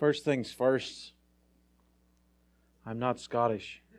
[0.00, 1.12] First things first,
[2.86, 3.82] I'm not Scottish.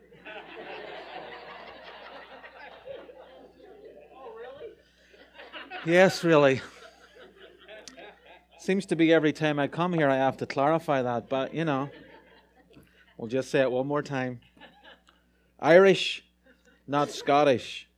[5.86, 6.60] Yes, really.
[8.58, 11.64] Seems to be every time I come here I have to clarify that, but you
[11.64, 11.88] know,
[13.16, 14.40] we'll just say it one more time.
[15.60, 16.24] Irish,
[16.86, 17.88] not Scottish.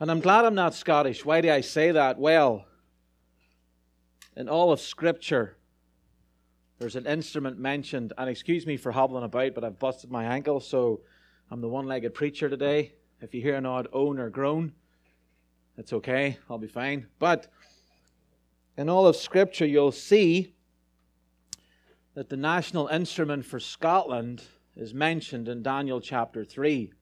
[0.00, 1.24] And I'm glad I'm not Scottish.
[1.24, 2.18] Why do I say that?
[2.18, 2.66] Well,
[4.36, 5.56] in all of Scripture,
[6.84, 10.60] there's an instrument mentioned, and excuse me for hobbling about, but I've busted my ankle,
[10.60, 11.00] so
[11.50, 12.92] I'm the one legged preacher today.
[13.22, 14.70] If you hear an odd own or groan,
[15.78, 17.06] it's okay, I'll be fine.
[17.18, 17.46] But
[18.76, 20.52] in all of Scripture, you'll see
[22.12, 24.42] that the national instrument for Scotland
[24.76, 26.92] is mentioned in Daniel chapter 3.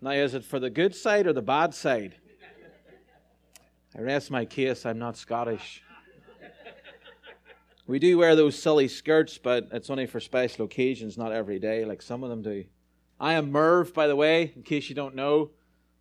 [0.00, 2.14] Now, is it for the good side or the bad side?
[3.98, 5.82] I rest my case, I'm not Scottish.
[7.90, 11.84] We do wear those silly skirts, but it's only for special occasions, not every day,
[11.84, 12.62] like some of them do.
[13.18, 15.50] I am Merv, by the way, in case you don't know.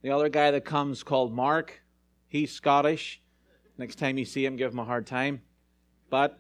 [0.04, 1.82] The other guy that comes called Mark,
[2.28, 3.24] he's Scottish.
[3.80, 5.42] Next time you see him, give him a hard time.
[6.12, 6.40] But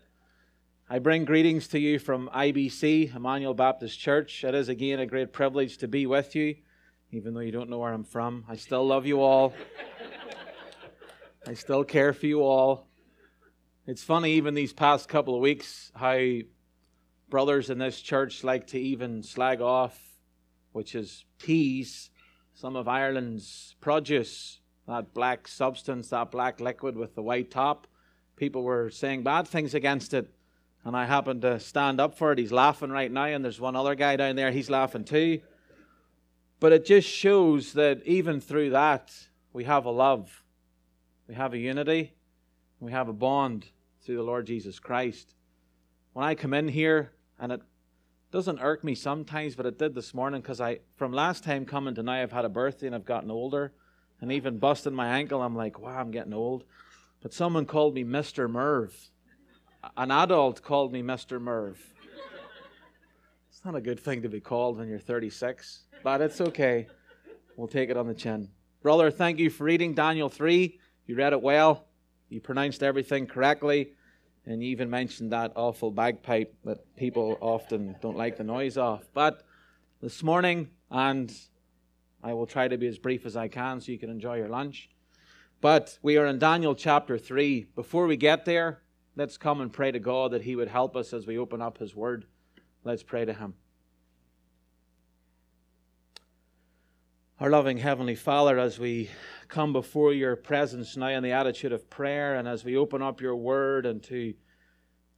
[0.87, 4.43] I bring greetings to you from IBC, Emmanuel Baptist Church.
[4.43, 6.57] It is again a great privilege to be with you,
[7.11, 8.45] even though you don't know where I'm from.
[8.47, 9.55] I still love you all.
[11.47, 12.88] I still care for you all.
[13.89, 16.41] It's funny, even these past couple of weeks, how
[17.27, 19.99] brothers in this church like to even slag off,
[20.73, 22.11] which is tease
[22.53, 27.87] some of Ireland's produce, that black substance, that black liquid with the white top.
[28.35, 30.35] People were saying bad things against it,
[30.85, 32.37] and I happened to stand up for it.
[32.37, 35.41] He's laughing right now, and there's one other guy down there, he's laughing too.
[36.59, 39.11] But it just shows that even through that,
[39.51, 40.43] we have a love,
[41.27, 42.13] we have a unity,
[42.79, 43.65] we have a bond
[44.01, 45.35] through the Lord Jesus Christ.
[46.13, 47.61] When I come in here, and it
[48.31, 51.95] doesn't irk me sometimes, but it did this morning because I, from last time coming
[51.95, 53.73] to now, I've had a birthday and I've gotten older,
[54.21, 56.65] and even busting my ankle, I'm like, wow, I'm getting old.
[57.21, 58.49] But someone called me Mr.
[58.49, 58.93] Merv.
[59.95, 61.39] An adult called me Mr.
[61.39, 61.79] Merv.
[63.49, 66.87] It's not a good thing to be called when you're 36, but it's okay.
[67.57, 68.49] We'll take it on the chin.
[68.81, 70.79] Brother, thank you for reading Daniel 3.
[71.07, 71.88] You read it well.
[72.29, 73.93] You pronounced everything correctly.
[74.45, 79.07] And you even mentioned that awful bagpipe that people often don't like the noise of.
[79.13, 79.43] But
[80.01, 81.31] this morning, and
[82.23, 84.47] I will try to be as brief as I can so you can enjoy your
[84.47, 84.89] lunch.
[85.61, 87.67] But we are in Daniel chapter 3.
[87.75, 88.81] Before we get there,
[89.15, 91.77] let's come and pray to God that He would help us as we open up
[91.77, 92.25] His Word.
[92.83, 93.55] Let's pray to Him.
[97.39, 99.09] Our loving Heavenly Father, as we
[99.49, 103.19] come before your presence now in the attitude of prayer and as we open up
[103.19, 104.33] your word and to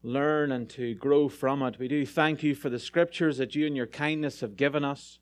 [0.03, 3.67] learn and to grow from it, we do thank you for the scriptures that you
[3.67, 5.19] and your kindness have given us.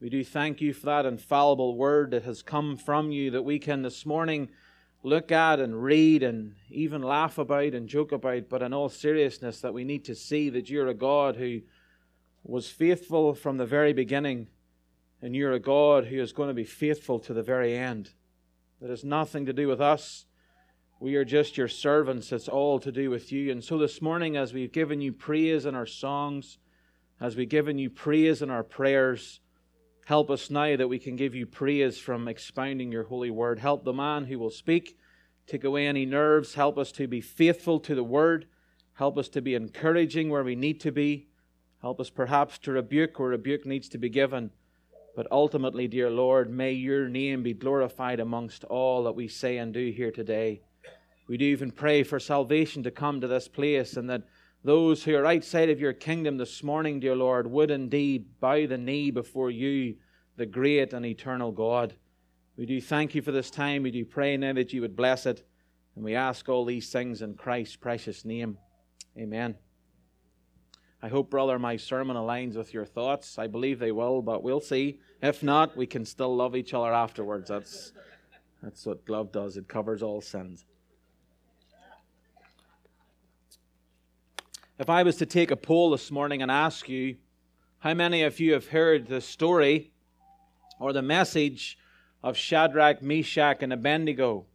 [0.00, 3.58] We do thank you for that infallible word that has come from you that we
[3.58, 4.48] can this morning
[5.02, 9.60] look at and read and even laugh about and joke about, but in all seriousness,
[9.60, 11.60] that we need to see that you're a God who
[12.44, 14.46] was faithful from the very beginning,
[15.20, 18.10] and you're a God who is going to be faithful to the very end.
[18.80, 20.26] That has nothing to do with us.
[21.00, 22.30] We are just your servants.
[22.30, 23.50] It's all to do with you.
[23.50, 26.58] And so this morning, as we've given you praise in our songs,
[27.18, 29.40] as we've given you praise in our prayers,
[30.04, 33.58] help us now that we can give you praise from expounding your holy word.
[33.58, 34.98] Help the man who will speak.
[35.46, 36.54] Take away any nerves.
[36.54, 38.46] Help us to be faithful to the word.
[38.94, 41.28] Help us to be encouraging where we need to be.
[41.80, 44.50] Help us perhaps to rebuke where rebuke needs to be given.
[45.16, 49.72] But ultimately, dear Lord, may your name be glorified amongst all that we say and
[49.72, 50.60] do here today.
[51.26, 54.24] We do even pray for salvation to come to this place and that
[54.62, 58.76] those who are outside of your kingdom this morning, dear Lord, would indeed bow the
[58.76, 59.96] knee before you,
[60.36, 61.94] the great and eternal God.
[62.58, 63.84] We do thank you for this time.
[63.84, 65.46] We do pray now that you would bless it.
[65.94, 68.58] And we ask all these things in Christ's precious name.
[69.16, 69.56] Amen.
[71.06, 73.38] I hope, brother, my sermon aligns with your thoughts.
[73.38, 74.98] I believe they will, but we'll see.
[75.22, 77.48] If not, we can still love each other afterwards.
[77.48, 77.92] That's,
[78.60, 80.64] that's what love does, it covers all sins.
[84.80, 87.18] If I was to take a poll this morning and ask you,
[87.78, 89.92] how many of you have heard the story
[90.80, 91.78] or the message
[92.24, 94.46] of Shadrach, Meshach, and Abednego?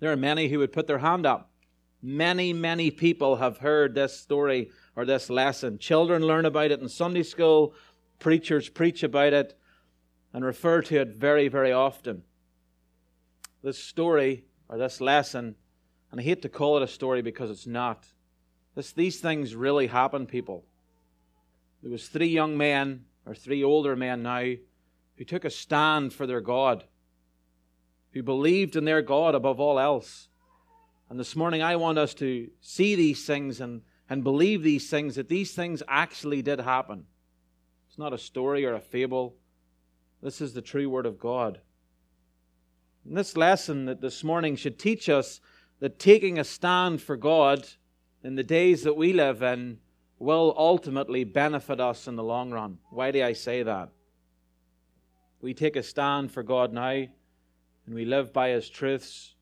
[0.00, 1.50] There are many who would put their hand up.
[2.00, 5.78] Many, many people have heard this story or this lesson.
[5.78, 7.74] Children learn about it in Sunday school,
[8.18, 9.58] preachers preach about it
[10.32, 12.22] and refer to it very, very often.
[13.62, 15.56] This story or this lesson
[16.10, 18.06] And I hate to call it a story because it's not.
[18.74, 20.64] This, these things really happen, people.
[21.82, 24.54] There was three young men, or three older men now,
[25.16, 26.84] who took a stand for their God,
[28.12, 30.28] who believed in their God above all else.
[31.10, 35.14] And this morning I want us to see these things and, and believe these things,
[35.14, 37.04] that these things actually did happen.
[37.88, 39.36] It's not a story or a fable.
[40.22, 41.60] This is the true Word of God.
[43.06, 45.40] And this lesson that this morning should teach us
[45.80, 47.66] that taking a stand for God
[48.22, 49.78] in the days that we live in
[50.18, 52.78] will ultimately benefit us in the long run.
[52.90, 53.90] Why do I say that?
[55.40, 59.36] We take a stand for God now and we live by His truths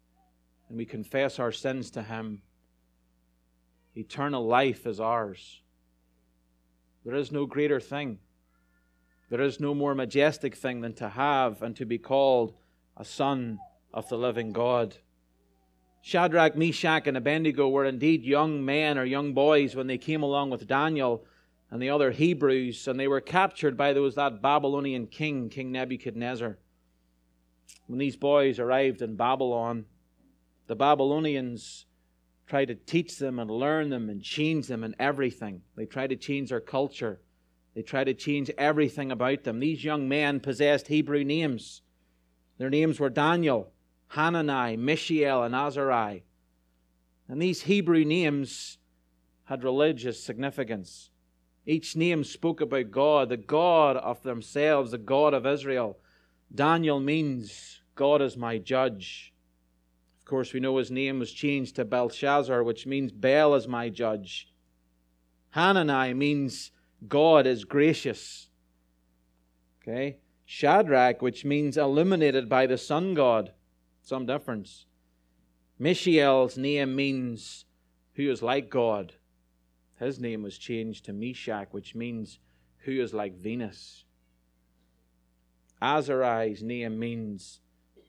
[0.69, 2.43] and we confess our sins to Him.
[3.95, 5.63] Eternal life is ours.
[7.05, 8.19] There is no greater thing.
[9.31, 12.55] There is no more majestic thing than to have and to be called
[12.97, 13.59] a son
[13.93, 14.97] of the living God.
[16.03, 20.51] Shadrach, Meshach, and Abednego were indeed young men or young boys when they came along
[20.51, 21.25] with Daniel
[21.71, 26.59] and the other Hebrews, and they were captured by those that Babylonian king, King Nebuchadnezzar.
[27.89, 29.87] When these boys arrived in Babylon,
[30.67, 31.87] the Babylonians
[32.47, 35.63] tried to teach them and learn them and change them in everything.
[35.77, 37.21] They tried to change their culture.
[37.75, 39.61] They tried to change everything about them.
[39.61, 41.83] These young men possessed Hebrew names.
[42.59, 43.73] Their names were Daniel,
[44.09, 46.21] Hanani, Mishael, and Azariah.
[47.29, 48.79] And these Hebrew names
[49.45, 51.11] had religious significance.
[51.67, 55.99] Each name spoke about God, the God of themselves, the God of Israel.
[56.55, 59.35] Daniel means God is my judge.
[60.27, 63.89] Of course, we know his name was changed to Belshazzar, which means Bel is my
[63.89, 64.53] judge.
[65.51, 66.73] Hanani means
[67.07, 68.49] God is gracious.
[69.81, 70.19] Okay?
[70.45, 73.53] Shadrach, which means illuminated by the sun god
[74.03, 74.87] some difference.
[75.79, 77.65] Mishael's name means
[78.15, 79.15] who is like God.
[80.01, 82.41] His name was changed to Meshach, which means
[82.79, 84.03] who is like Venus.
[85.81, 87.61] Azariah's name means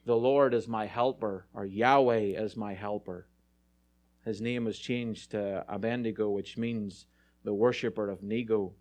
[0.07, 3.27] the Lord is my helper, or Yahweh is my helper.
[4.23, 7.07] His name was changed to Abednego, which means
[7.43, 8.71] the worshipper of Nego.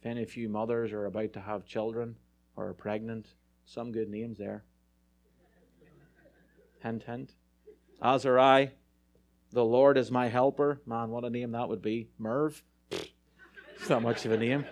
[0.00, 2.16] If any of you mothers are about to have children
[2.56, 3.34] or are pregnant,
[3.66, 4.64] some good names there.
[6.82, 7.34] Hint, hint.
[8.02, 8.70] Azariah,
[9.52, 10.80] the Lord is my helper.
[10.86, 12.08] Man, what a name that would be.
[12.18, 12.62] Merv.
[12.90, 14.64] It's not much of a name.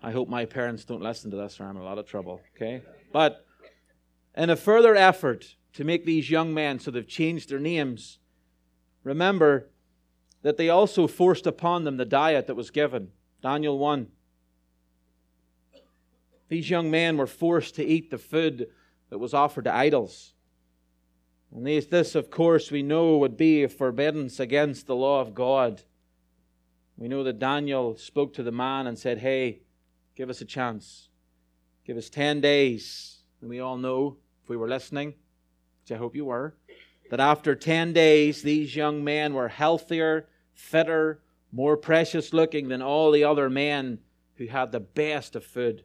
[0.00, 2.40] I hope my parents don't listen to this or I'm in a lot of trouble.
[2.54, 2.82] Okay?
[3.12, 3.45] But
[4.36, 8.18] in a further effort to make these young men so they've changed their names,
[9.02, 9.68] remember
[10.42, 13.08] that they also forced upon them the diet that was given.
[13.42, 14.08] Daniel 1.
[16.48, 18.68] These young men were forced to eat the food
[19.10, 20.34] that was offered to idols.
[21.52, 25.82] And this, of course, we know would be a forbiddance against the law of God.
[26.96, 29.62] We know that Daniel spoke to the man and said, Hey,
[30.16, 31.08] give us a chance.
[31.84, 33.18] Give us 10 days.
[33.40, 35.12] And we all know, if we were listening,
[35.82, 36.54] which I hope you were,
[37.10, 41.20] that after 10 days, these young men were healthier, fitter,
[41.50, 43.98] more precious looking than all the other men
[44.36, 45.82] who had the best of food.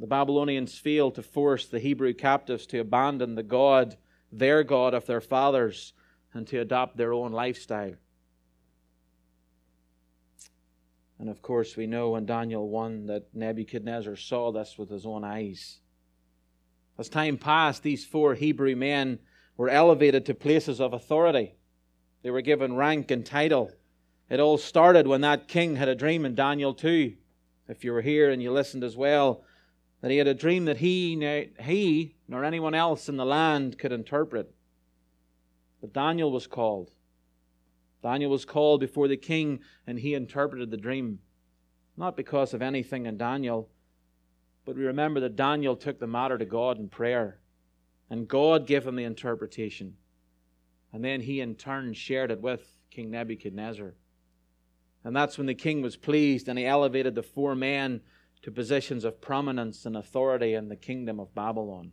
[0.00, 3.98] The Babylonians failed to force the Hebrew captives to abandon the God,
[4.32, 5.92] their God of their fathers,
[6.32, 7.96] and to adopt their own lifestyle.
[11.18, 15.22] And of course, we know in Daniel 1 that Nebuchadnezzar saw this with his own
[15.22, 15.80] eyes.
[16.98, 19.20] As time passed, these four Hebrew men
[19.56, 21.54] were elevated to places of authority.
[22.22, 23.70] They were given rank and title.
[24.28, 27.14] It all started when that king had a dream in Daniel 2.
[27.68, 29.44] If you were here and you listened as well,
[30.00, 33.92] that he had a dream that he, he nor anyone else in the land could
[33.92, 34.52] interpret.
[35.80, 36.90] But Daniel was called.
[38.02, 41.20] Daniel was called before the king, and he interpreted the dream.
[41.96, 43.68] Not because of anything in Daniel,
[44.68, 47.38] but we remember that Daniel took the matter to God in prayer,
[48.10, 49.94] and God gave him the interpretation.
[50.92, 53.94] And then he in turn shared it with King Nebuchadnezzar.
[55.02, 58.02] And that's when the king was pleased, and he elevated the four men
[58.42, 61.92] to positions of prominence and authority in the kingdom of Babylon.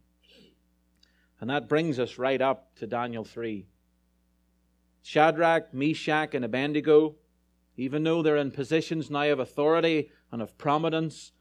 [1.39, 3.67] And that brings us right up to Daniel 3.
[5.01, 7.15] Shadrach, Meshach, and Abednego,
[7.77, 11.32] even though they're in positions now of authority and of prominence,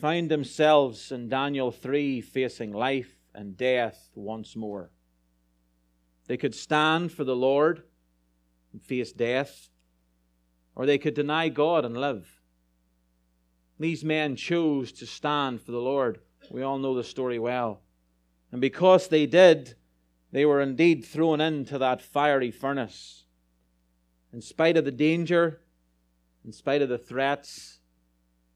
[0.00, 4.90] find themselves in Daniel 3 facing life and death once more.
[6.26, 7.82] They could stand for the Lord
[8.72, 9.70] and face death,
[10.74, 12.40] or they could deny God and live.
[13.78, 16.20] These men chose to stand for the Lord.
[16.50, 17.80] We all know the story well.
[18.52, 19.74] And because they did,
[20.34, 23.22] They were indeed thrown into that fiery furnace.
[24.32, 25.60] In spite of the danger,
[26.44, 27.73] in spite of the threats,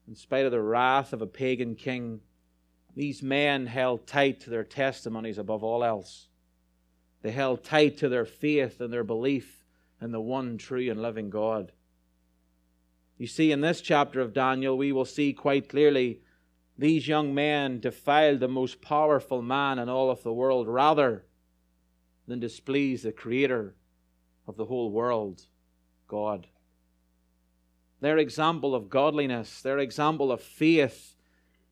[0.09, 2.19] in spite of the wrath of a pagan king,
[2.95, 6.29] these men held tight to their testimonies above all else.
[7.21, 9.63] They held tight to their faith and their belief
[10.01, 11.71] in the one true and living God.
[13.19, 16.21] You see, in this chapter of Daniel, we will see quite clearly
[16.75, 21.23] these young men defiled the most powerful man in all of the world rather
[22.27, 23.75] than displease the Creator
[24.47, 25.45] of the whole world,
[26.07, 26.47] God.
[28.01, 31.15] Their example of godliness, their example of faith,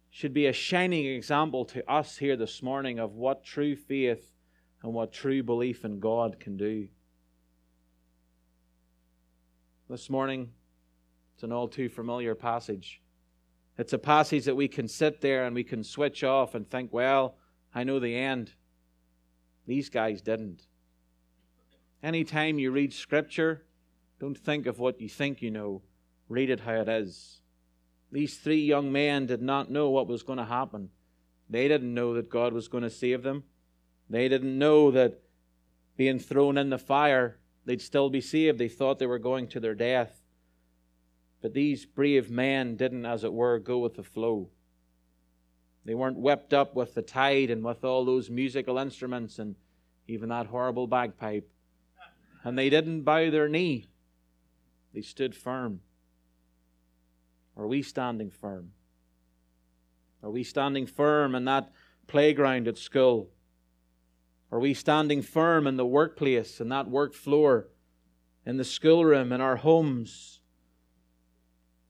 [0.10, 4.34] should be a shining example to us here this morning of what true faith
[4.81, 6.88] and what true belief in God can do.
[9.89, 10.50] This morning,
[11.34, 13.01] it's an all too familiar passage.
[13.77, 16.91] It's a passage that we can sit there and we can switch off and think,
[16.91, 17.36] well,
[17.74, 18.53] I know the end.
[19.67, 20.63] These guys didn't.
[22.01, 23.65] Anytime you read Scripture,
[24.19, 25.84] don't think of what you think you know.
[26.29, 27.41] Read it how it is.
[28.12, 30.89] These three young men did not know what was going to happen.
[31.50, 33.43] They didn't know that God was going to save them.
[34.10, 35.22] They didn't know that
[35.98, 38.60] being thrown in the fire, they'd still be saved.
[38.60, 40.22] They thought they were going to their death.
[41.41, 44.50] But these brave men didn't, as it were, go with the flow.
[45.86, 49.55] They weren't whipped up with the tide and with all those musical instruments and
[50.07, 51.50] even that horrible bagpipe.
[52.43, 53.88] And they didn't bow their knee,
[54.93, 55.81] they stood firm.
[57.58, 58.72] Are we standing firm?
[60.22, 61.72] Are we standing firm in that
[62.06, 63.30] playground at school?
[64.52, 67.68] Are we standing firm in the workplace, in that work floor,
[68.46, 70.40] in the schoolroom, in our homes?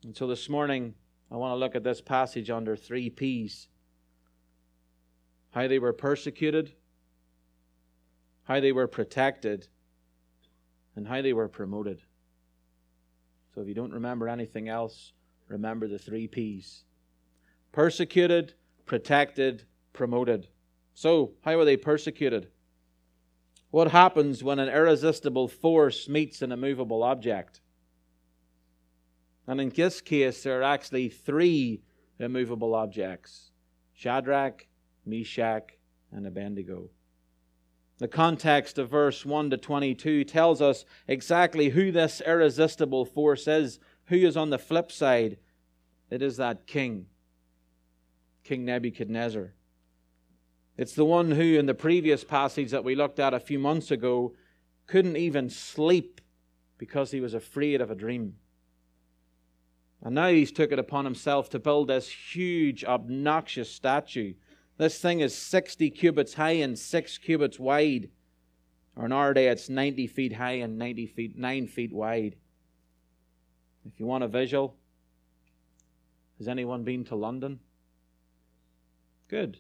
[0.04, 0.96] And so this morning,
[1.30, 3.68] I want to look at this passage under three P's
[5.52, 6.74] how they were persecuted,
[8.44, 9.68] how they were protected,
[10.96, 12.02] and how they were promoted.
[13.54, 15.14] So if you don't remember anything else,
[15.48, 16.84] remember the three P's
[17.72, 18.54] persecuted,
[18.86, 19.64] protected,
[19.94, 20.48] promoted.
[20.94, 22.48] So, how were they persecuted?
[23.70, 27.62] What happens when an irresistible force meets an immovable object?
[29.46, 31.84] And in this case, there are actually three
[32.20, 33.52] immovable objects
[33.94, 34.66] Shadrach,
[35.06, 35.78] Meshach,
[36.12, 36.90] and Abednego.
[38.00, 43.80] The context of verse 1 to 22 tells us exactly who this irresistible force is
[44.08, 45.38] who is on the flip side?
[46.10, 47.08] It is that king,
[48.44, 49.54] King Nebuchadnezzar.
[50.78, 53.92] It's the one who, in the previous passage that we looked at a few months
[53.92, 54.34] ago,
[54.86, 56.22] couldn't even sleep
[56.78, 58.36] because he was afraid of a dream.
[60.04, 64.36] And now he's took it upon himself to build this huge, obnoxious statue.
[64.78, 68.10] This thing is 60 cubits high and 6 cubits wide.
[68.96, 72.36] Or in our day, it's 90 feet high and 90 feet, 9 feet wide.
[73.94, 74.76] If you want a visual,
[76.38, 77.60] has anyone been to London?
[79.28, 79.58] Good.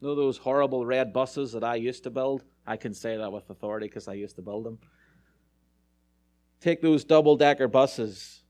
[0.00, 2.44] Know those horrible red buses that I used to build?
[2.66, 4.78] I can say that with authority because I used to build them.
[6.60, 8.42] Take those double decker buses,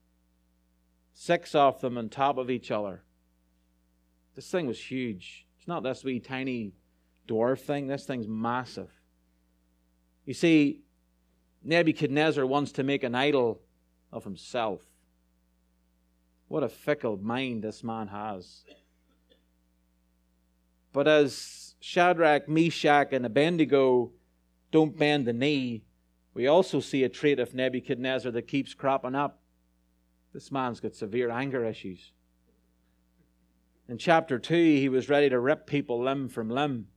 [1.12, 3.02] six of them on top of each other.
[4.34, 5.46] This thing was huge.
[5.58, 6.72] It's not this wee tiny
[7.26, 8.90] dwarf thing, this thing's massive.
[10.24, 10.82] You see,
[11.62, 13.60] Nebuchadnezzar wants to make an idol
[14.12, 14.87] of himself.
[16.48, 18.64] What a fickle mind this man has.
[20.92, 24.12] But as Shadrach, Meshach, and Abednego
[24.72, 25.84] don't bend the knee,
[26.34, 29.40] we also see a trait of Nebuchadnezzar that keeps cropping up.
[30.32, 32.12] This man's got severe anger issues.
[33.88, 36.88] In chapter 2, he was ready to rip people limb from limb.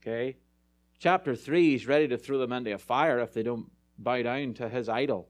[0.00, 0.36] Okay?
[0.98, 4.54] Chapter 3, he's ready to throw them into a fire if they don't bow down
[4.54, 5.28] to his idol.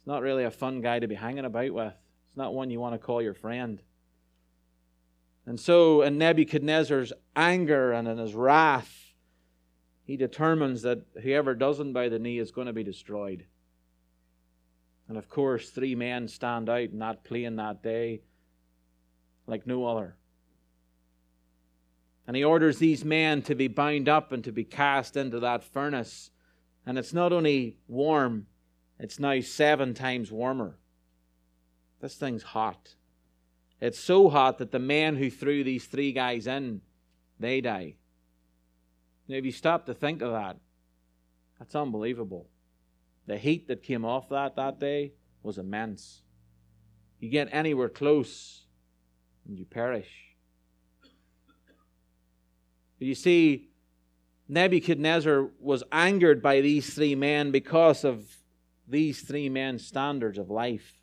[0.00, 1.94] It's not really a fun guy to be hanging about with.
[2.28, 3.82] It's not one you want to call your friend.
[5.44, 9.12] And so, in Nebuchadnezzar's anger and in his wrath,
[10.04, 13.44] he determines that whoever doesn't bow the knee is going to be destroyed.
[15.08, 18.22] And of course, three men stand out in that plain that day
[19.46, 20.16] like no other.
[22.26, 25.64] And he orders these men to be bound up and to be cast into that
[25.64, 26.30] furnace.
[26.86, 28.46] And it's not only warm,
[29.00, 30.76] it's now seven times warmer.
[32.00, 32.94] This thing's hot.
[33.80, 36.82] It's so hot that the men who threw these three guys in,
[37.38, 37.94] they die.
[39.26, 40.58] Now, if you stop to think of that,
[41.58, 42.48] that's unbelievable.
[43.26, 46.20] The heat that came off that that day was immense.
[47.20, 48.64] You get anywhere close
[49.46, 50.10] and you perish.
[52.98, 53.70] But you see,
[54.48, 58.39] Nebuchadnezzar was angered by these three men because of
[58.90, 60.94] these three men's standards of life.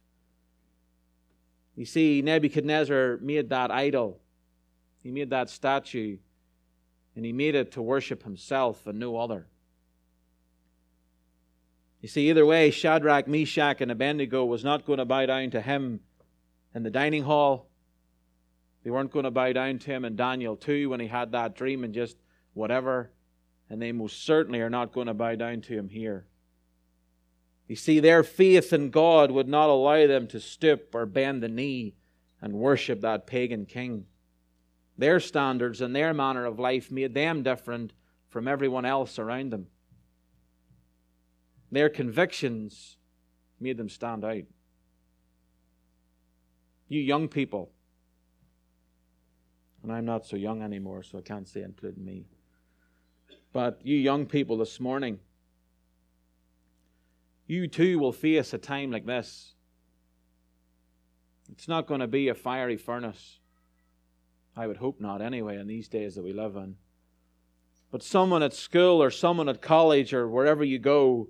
[1.75, 4.19] You see, Nebuchadnezzar made that idol,
[5.03, 6.17] he made that statue,
[7.15, 9.47] and he made it to worship himself and no other.
[12.01, 15.61] You see, either way, Shadrach, Meshach, and Abednego was not going to bow down to
[15.61, 16.01] him
[16.75, 17.69] in the dining hall.
[18.83, 21.55] They weren't going to bow down to him in Daniel 2 when he had that
[21.55, 22.17] dream and just
[22.53, 23.11] whatever.
[23.69, 26.25] And they most certainly are not going to bow down to him here.
[27.67, 31.49] You see, their faith in God would not allow them to stoop or bend the
[31.49, 31.95] knee
[32.41, 34.05] and worship that pagan king.
[34.97, 37.93] Their standards and their manner of life made them different
[38.29, 39.67] from everyone else around them.
[41.71, 42.97] Their convictions
[43.59, 44.43] made them stand out.
[46.87, 47.71] You young people,
[49.83, 52.25] and I'm not so young anymore, so I can't say including me.
[53.51, 55.19] But you young people this morning,
[57.47, 59.53] you too will face a time like this.
[61.51, 63.39] It's not going to be a fiery furnace.
[64.55, 66.75] I would hope not, anyway, in these days that we live in.
[67.89, 71.29] But someone at school or someone at college or wherever you go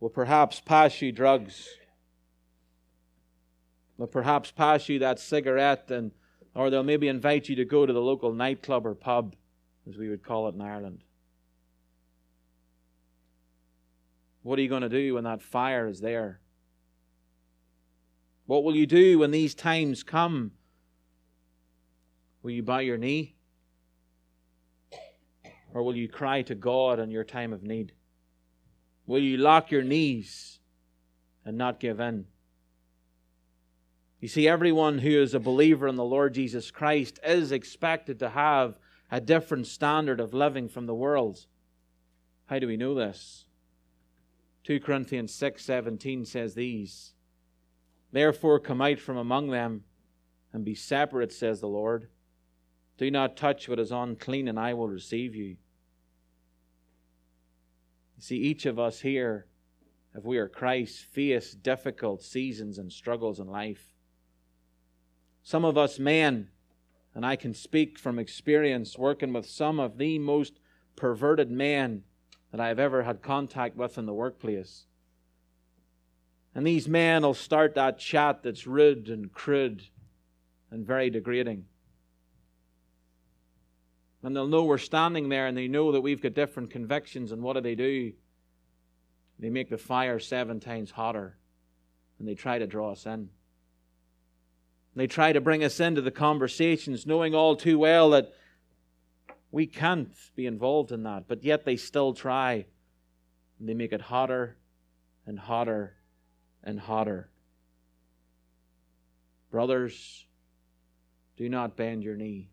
[0.00, 1.68] will perhaps pass you drugs.
[3.98, 6.12] They'll perhaps pass you that cigarette, and
[6.54, 9.36] or they'll maybe invite you to go to the local nightclub or pub,
[9.88, 11.04] as we would call it in Ireland.
[14.44, 16.38] What are you going to do when that fire is there?
[18.44, 20.52] What will you do when these times come?
[22.42, 23.36] Will you bow your knee?
[25.72, 27.94] Or will you cry to God in your time of need?
[29.06, 30.58] Will you lock your knees
[31.42, 32.26] and not give in?
[34.20, 38.28] You see, everyone who is a believer in the Lord Jesus Christ is expected to
[38.28, 38.78] have
[39.10, 41.46] a different standard of living from the world.
[42.44, 43.46] How do we know this?
[44.64, 47.12] 2 Corinthians 6:17 says these,
[48.12, 49.84] Therefore come out from among them
[50.52, 52.08] and be separate, says the Lord.
[52.96, 55.56] Do not touch what is unclean, and I will receive you.
[58.16, 59.46] You see, each of us here,
[60.14, 63.92] if we are Christ, face difficult seasons and struggles in life.
[65.42, 66.48] Some of us men,
[67.14, 70.60] and I can speak from experience working with some of the most
[70.96, 72.04] perverted men
[72.54, 74.84] that I have ever had contact with in the workplace.
[76.54, 79.82] And these men will start that chat that's rude and crude
[80.70, 81.64] and very degrading.
[84.22, 87.32] And they'll know we're standing there and they know that we've got different convictions.
[87.32, 88.12] And what do they do?
[89.40, 91.36] They make the fire seven times hotter
[92.20, 93.30] and they try to draw us in.
[94.94, 98.32] They try to bring us into the conversations, knowing all too well that
[99.54, 102.66] we can't be involved in that, but yet they still try.
[103.60, 104.56] They make it hotter
[105.24, 105.94] and hotter
[106.64, 107.30] and hotter.
[109.52, 110.26] Brothers,
[111.36, 112.50] do not bend your knee.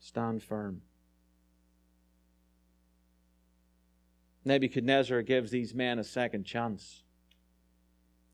[0.00, 0.82] Stand firm.
[4.44, 7.04] Nebuchadnezzar gives these men a second chance.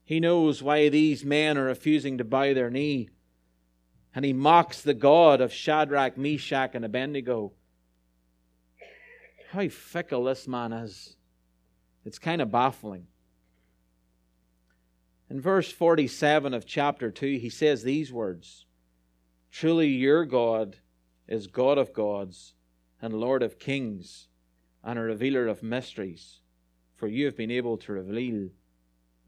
[0.02, 3.10] He knows why these men are refusing to bow their knee
[4.18, 7.52] and he mocks the God of Shadrach, Meshach, and Abednego.
[9.52, 11.14] How fickle this man is.
[12.04, 13.06] It's kind of baffling.
[15.30, 18.66] In verse 47 of chapter 2, he says these words
[19.52, 20.78] Truly, your God
[21.28, 22.54] is God of gods
[23.00, 24.26] and Lord of kings
[24.82, 26.40] and a revealer of mysteries,
[26.96, 28.48] for you have been able to reveal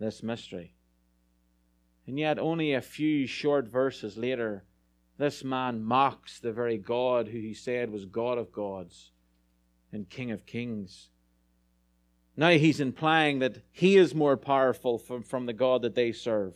[0.00, 0.74] this mystery.
[2.08, 4.64] And yet, only a few short verses later,
[5.20, 9.10] this man mocks the very God who he said was God of gods
[9.92, 11.10] and King of kings.
[12.36, 16.54] Now he's implying that he is more powerful from, from the God that they serve.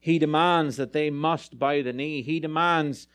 [0.00, 2.22] He demands that they must bow the knee.
[2.22, 3.06] He demands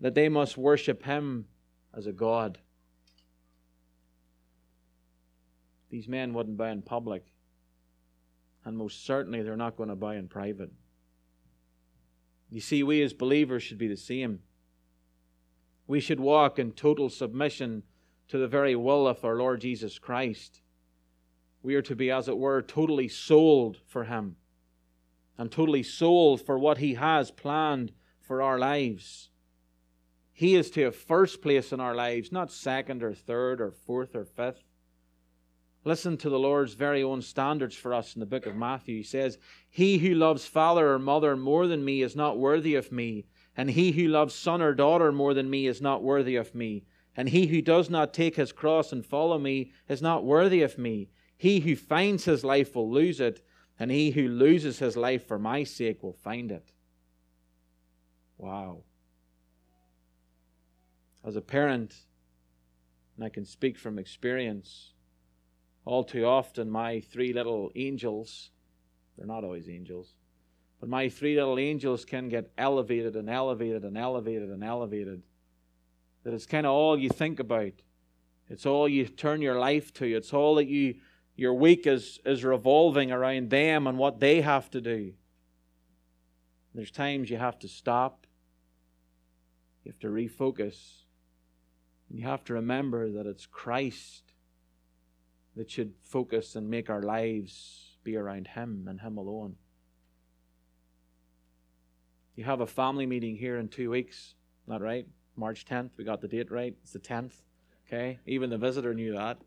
[0.00, 1.46] that they must worship him
[1.92, 2.58] as a God.
[5.90, 7.24] These men wouldn't bow in public,
[8.64, 10.70] and most certainly they're not going to bow in private.
[12.50, 14.40] You see, we as believers should be the same.
[15.86, 17.82] We should walk in total submission
[18.28, 20.60] to the very will of our Lord Jesus Christ.
[21.62, 24.36] We are to be, as it were, totally sold for Him
[25.36, 29.30] and totally sold for what He has planned for our lives.
[30.32, 34.14] He is to have first place in our lives, not second or third or fourth
[34.14, 34.62] or fifth.
[35.84, 38.96] Listen to the Lord's very own standards for us in the book of Matthew.
[38.96, 39.38] He says,
[39.70, 43.70] He who loves father or mother more than me is not worthy of me, and
[43.70, 46.84] he who loves son or daughter more than me is not worthy of me,
[47.18, 50.78] And he who does not take his cross and follow me is not worthy of
[50.78, 51.10] me.
[51.36, 53.44] He who finds his life will lose it,
[53.76, 56.70] and he who loses his life for my sake will find it.
[58.36, 58.82] Wow.
[61.24, 61.96] As a parent,
[63.16, 64.92] and I can speak from experience,
[65.88, 68.50] all too often my three little angels,
[69.16, 70.12] they're not always angels,
[70.80, 75.22] but my three little angels can get elevated and elevated and elevated and elevated.
[76.24, 77.72] That it's kind of all you think about.
[78.50, 80.04] It's all you turn your life to.
[80.04, 80.96] It's all that you
[81.36, 85.14] your week is, is revolving around them and what they have to do.
[86.74, 88.26] There's times you have to stop.
[89.84, 91.04] You have to refocus.
[92.10, 94.27] And you have to remember that it's Christ
[95.58, 99.56] that should focus and make our lives be around Him and Him alone.
[102.36, 104.34] You have a family meeting here in two weeks,
[104.68, 105.06] not right?
[105.36, 105.90] March 10th.
[105.96, 106.76] We got the date right.
[106.82, 107.32] It's the 10th.
[107.86, 108.20] Okay?
[108.24, 109.38] Even the visitor knew that.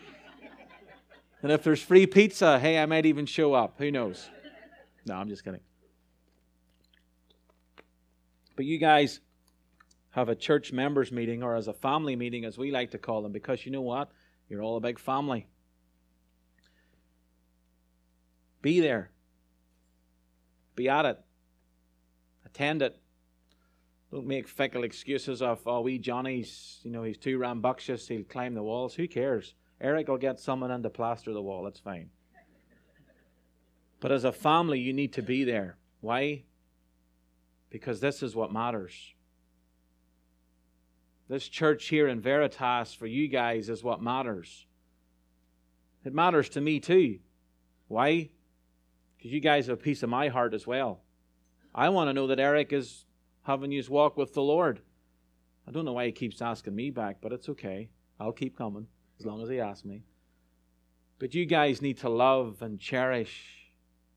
[1.42, 3.76] and if there's free pizza, hey, I might even show up.
[3.78, 4.28] Who knows?
[5.06, 5.60] No, I'm just kidding.
[8.54, 9.20] But you guys
[10.10, 13.22] have a church members meeting or as a family meeting, as we like to call
[13.22, 14.10] them, because you know what?
[14.50, 15.46] You're all a big family.
[18.60, 19.10] Be there.
[20.74, 21.20] Be at it.
[22.44, 22.98] Attend it.
[24.10, 28.54] Don't make fickle excuses of, oh, wee Johnny's, you know, he's too rambunctious, he'll climb
[28.54, 28.94] the walls.
[28.94, 29.54] Who cares?
[29.80, 32.10] Eric will get someone in to plaster the wall, it's fine.
[34.00, 35.76] But as a family, you need to be there.
[36.00, 36.42] Why?
[37.70, 39.14] Because this is what matters.
[41.30, 44.66] This church here in Veritas for you guys is what matters.
[46.04, 47.20] It matters to me too.
[47.86, 48.30] Why?
[49.16, 51.02] Because you guys have a piece of my heart as well.
[51.72, 53.04] I want to know that Eric is
[53.42, 54.80] having his walk with the Lord.
[55.68, 57.90] I don't know why he keeps asking me back, but it's okay.
[58.18, 58.88] I'll keep coming
[59.20, 60.02] as long as he asks me.
[61.20, 63.70] But you guys need to love and cherish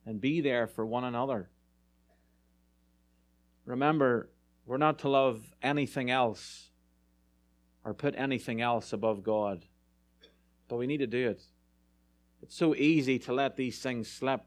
[0.04, 1.52] and be there for one another.
[3.66, 4.32] Remember,
[4.66, 6.72] we're not to love anything else
[7.86, 9.66] or put anything else above God.
[10.68, 11.42] But we need to do it.
[12.42, 14.42] It's so easy to let these things slip.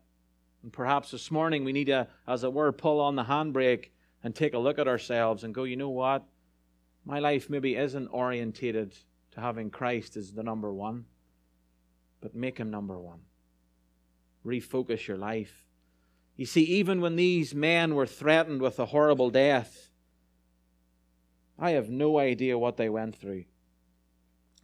[0.63, 3.91] And perhaps this morning we need to, as it were, pull on the handbrake
[4.23, 6.25] and take a look at ourselves and go, you know what?
[7.05, 8.95] My life maybe isn't orientated
[9.33, 11.05] to having Christ as the number one,
[12.21, 13.21] but make him number one.
[14.45, 15.65] Refocus your life.
[16.37, 19.86] You see, even when these men were threatened with a horrible death,
[21.59, 23.45] I have no idea what they went through.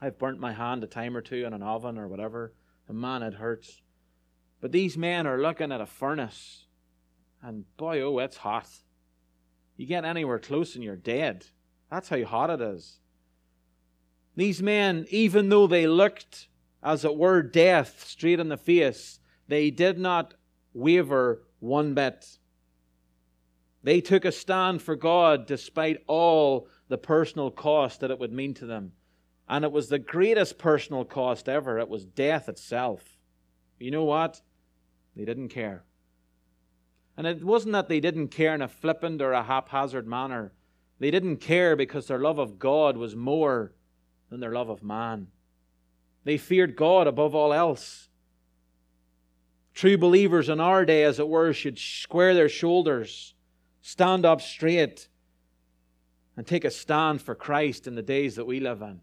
[0.00, 2.52] I've burnt my hand a time or two in an oven or whatever,
[2.88, 3.80] and man, it hurts.
[4.60, 6.66] But these men are looking at a furnace,
[7.40, 8.68] and boy, oh, it's hot.
[9.76, 11.46] You get anywhere close and you're dead.
[11.90, 12.98] That's how hot it is.
[14.36, 16.48] These men, even though they looked,
[16.82, 20.34] as it were, death straight in the face, they did not
[20.74, 22.38] waver one bit.
[23.82, 28.52] They took a stand for God despite all the personal cost that it would mean
[28.52, 28.92] to them.
[29.48, 31.78] And it was the greatest personal cost ever.
[31.78, 33.16] It was death itself.
[33.80, 34.42] You know what?
[35.16, 35.84] They didn't care.
[37.16, 40.52] And it wasn't that they didn't care in a flippant or a haphazard manner.
[40.98, 43.72] They didn't care because their love of God was more
[44.28, 45.28] than their love of man.
[46.24, 48.10] They feared God above all else.
[49.72, 53.32] True believers in our day, as it were, should square their shoulders,
[53.80, 55.08] stand up straight,
[56.36, 59.00] and take a stand for Christ in the days that we live in.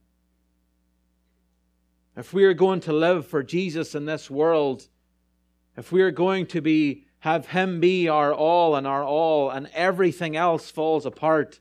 [2.15, 4.87] If we are going to live for Jesus in this world,
[5.77, 9.69] if we are going to be have Him be our all and our all, and
[9.73, 11.59] everything else falls apart.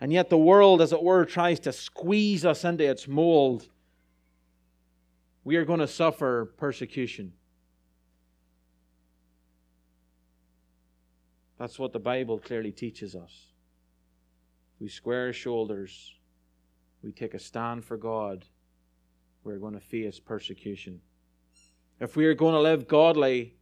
[0.00, 3.68] And yet the world, as it were, tries to squeeze us into its mold.
[5.44, 7.32] We are going to suffer persecution.
[11.58, 13.47] That's what the Bible clearly teaches us.
[14.80, 16.14] We square our shoulders,
[17.02, 18.44] we take a stand for God,
[19.42, 21.00] we're going to face persecution.
[22.00, 23.56] If we are going to live godly,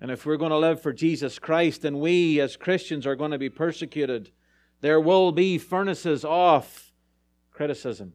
[0.00, 3.32] and if we're going to live for Jesus Christ, then we as Christians are going
[3.32, 4.30] to be persecuted.
[4.80, 6.92] There will be furnaces of
[7.50, 8.14] criticism.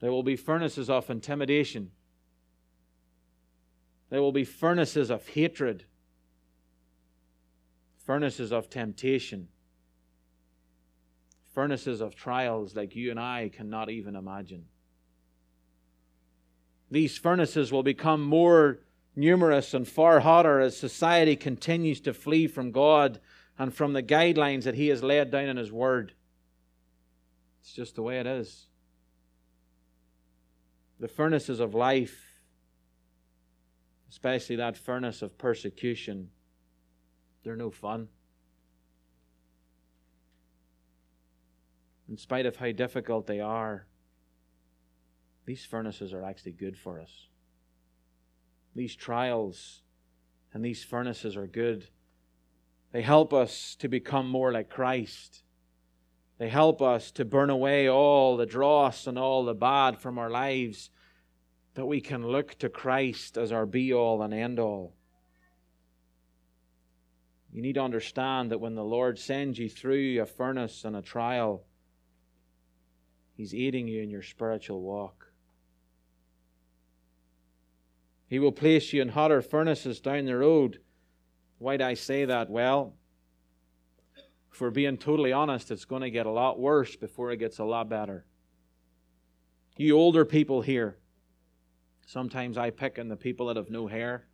[0.00, 1.90] There will be furnaces of intimidation.
[4.10, 5.84] There will be furnaces of hatred,
[8.08, 9.48] furnaces of temptation,
[11.52, 14.64] furnaces of trials like you and I cannot even imagine.
[16.90, 18.78] These furnaces will become more
[19.14, 23.20] numerous and far hotter as society continues to flee from God
[23.58, 26.14] and from the guidelines that He has laid down in His Word.
[27.60, 28.68] It's just the way it is.
[30.98, 32.40] The furnaces of life,
[34.08, 36.30] especially that furnace of persecution,
[37.42, 38.08] they're no fun.
[42.08, 43.86] In spite of how difficult they are,
[45.44, 47.28] these furnaces are actually good for us.
[48.74, 49.82] These trials
[50.52, 51.88] and these furnaces are good.
[52.92, 55.42] They help us to become more like Christ.
[56.38, 60.30] They help us to burn away all the dross and all the bad from our
[60.30, 60.90] lives,
[61.74, 64.94] that we can look to Christ as our be all and end all.
[67.58, 71.02] You need to understand that when the Lord sends you through a furnace and a
[71.02, 71.64] trial,
[73.34, 75.32] He's aiding you in your spiritual walk.
[78.28, 80.78] He will place you in hotter furnaces down the road.
[81.58, 82.48] Why do I say that?
[82.48, 82.94] Well,
[84.52, 87.58] if we're being totally honest, it's going to get a lot worse before it gets
[87.58, 88.24] a lot better.
[89.76, 90.96] You older people here,
[92.06, 94.28] sometimes I pick on the people that have no hair.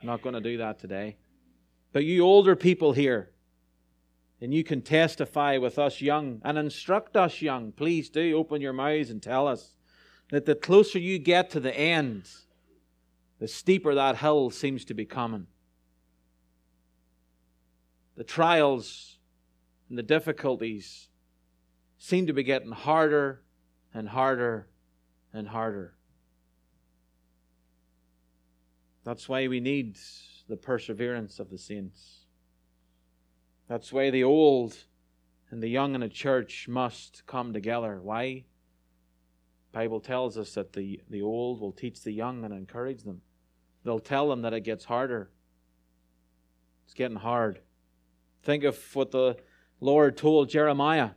[0.00, 1.18] I'm not going to do that today.
[1.92, 3.30] But you older people here,
[4.40, 7.72] and you can testify with us young and instruct us young.
[7.72, 9.76] Please do open your mouths and tell us
[10.30, 12.28] that the closer you get to the end,
[13.38, 15.46] the steeper that hill seems to be coming.
[18.16, 19.18] The trials
[19.88, 21.08] and the difficulties
[21.98, 23.42] seem to be getting harder
[23.92, 24.68] and harder
[25.32, 25.94] and harder.
[29.04, 29.98] That's why we need
[30.50, 32.26] the perseverance of the saints.
[33.68, 34.76] That's why the old
[35.50, 38.00] and the young in a church must come together.
[38.02, 38.44] Why?
[39.72, 43.22] Bible tells us that the, the old will teach the young and encourage them.
[43.84, 45.30] They'll tell them that it gets harder.
[46.84, 47.60] It's getting hard.
[48.42, 49.36] Think of what the
[49.80, 51.10] Lord told Jeremiah.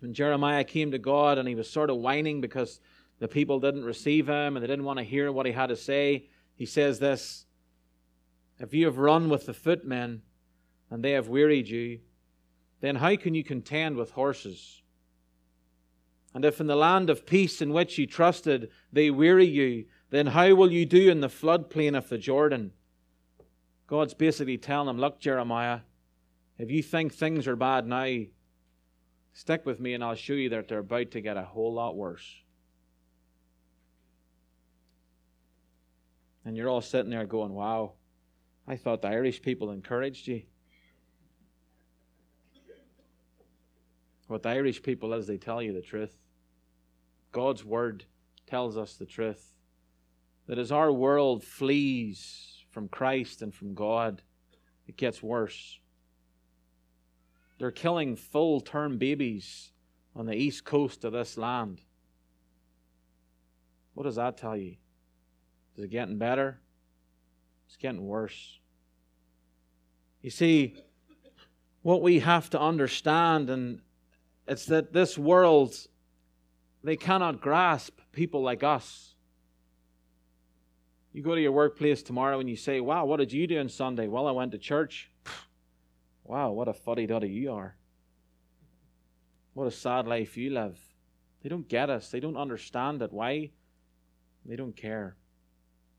[0.00, 2.80] When Jeremiah came to God and he was sort of whining because
[3.18, 5.76] the people didn't receive him and they didn't want to hear what he had to
[5.76, 7.44] say, he says this
[8.58, 10.22] If you have run with the footmen,
[10.90, 12.00] and they have wearied you,
[12.80, 14.82] then how can you contend with horses?
[16.34, 20.28] And if in the land of peace in which you trusted they weary you, then
[20.28, 22.72] how will you do in the floodplain of the Jordan?
[23.86, 25.80] God's basically telling him, Look, Jeremiah,
[26.58, 28.24] if you think things are bad now,
[29.32, 31.96] stick with me and I'll show you that they're about to get a whole lot
[31.96, 32.42] worse.
[36.44, 37.94] And you're all sitting there going, Wow,
[38.68, 40.42] I thought the Irish people encouraged you.
[44.26, 46.14] What the Irish people is, they tell you the truth.
[47.32, 48.04] God's word
[48.46, 49.54] tells us the truth.
[50.46, 54.20] That as our world flees from Christ and from God,
[54.86, 55.78] it gets worse.
[57.58, 59.72] They're killing full term babies
[60.14, 61.80] on the east coast of this land.
[63.94, 64.76] What does that tell you?
[65.76, 66.60] Is it getting better?
[67.66, 68.57] It's getting worse.
[70.22, 70.76] You see,
[71.82, 73.80] what we have to understand and
[74.46, 75.74] it's that this world,
[76.82, 79.14] they cannot grasp people like us.
[81.12, 83.68] You go to your workplace tomorrow and you say, Wow, what did you do on
[83.68, 84.08] Sunday?
[84.08, 85.10] Well, I went to church.
[86.24, 87.74] Wow, what a fuddy duddy you are.
[89.54, 90.78] What a sad life you live.
[91.42, 93.14] They don't get us, they don't understand it.
[93.14, 93.50] Why?
[94.44, 95.16] They don't care.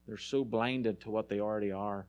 [0.08, 2.06] They're so blinded to what they already are.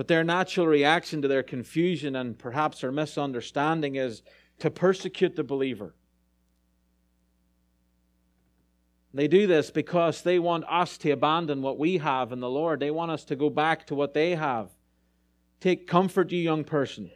[0.00, 4.22] But their natural reaction to their confusion and perhaps their misunderstanding is
[4.60, 5.94] to persecute the believer.
[9.12, 12.80] They do this because they want us to abandon what we have in the Lord.
[12.80, 14.70] They want us to go back to what they have.
[15.60, 17.10] Take comfort, you young person.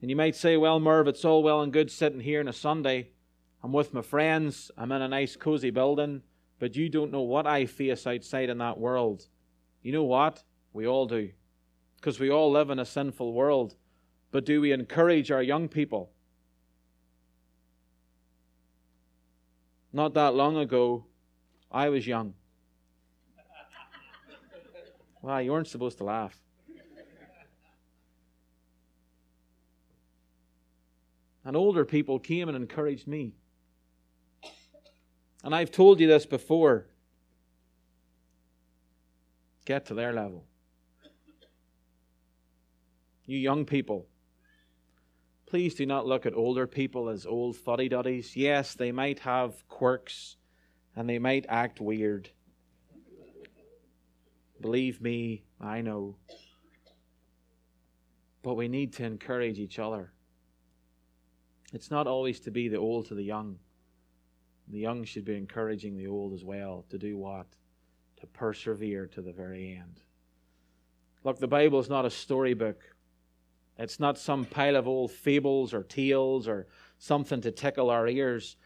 [0.00, 2.54] And you might say, well, Merv, it's all well and good sitting here on a
[2.54, 3.10] Sunday.
[3.62, 4.70] I'm with my friends.
[4.78, 6.22] I'm in a nice, cozy building.
[6.58, 9.26] But you don't know what I face outside in that world.
[9.82, 10.42] You know what?
[10.72, 11.28] We all do
[12.02, 13.76] because we all live in a sinful world.
[14.32, 16.10] But do we encourage our young people?
[19.92, 21.04] Not that long ago,
[21.70, 22.34] I was young.
[25.22, 26.36] Wow, you weren't supposed to laugh.
[31.44, 33.34] And older people came and encouraged me.
[35.44, 36.86] And I've told you this before.
[39.64, 40.44] Get to their level
[43.24, 44.06] you young people,
[45.46, 48.36] please do not look at older people as old fuddy duddies.
[48.36, 50.36] Yes, they might have quirks
[50.96, 52.28] and they might act weird.
[54.60, 56.16] Believe me, I know.
[58.42, 60.12] But we need to encourage each other.
[61.72, 63.58] It's not always to be the old to the young.
[64.68, 67.46] The young should be encouraging the old as well to do what?
[68.20, 70.00] To persevere to the very end.
[71.24, 72.80] Look, the Bible is not a storybook.
[73.78, 76.66] It's not some pile of old fables or tales or
[76.98, 78.56] something to tickle our ears.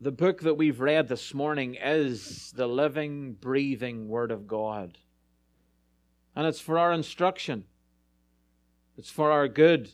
[0.00, 4.98] The book that we've read this morning is the living, breathing Word of God.
[6.36, 7.64] And it's for our instruction,
[8.96, 9.90] it's for our good.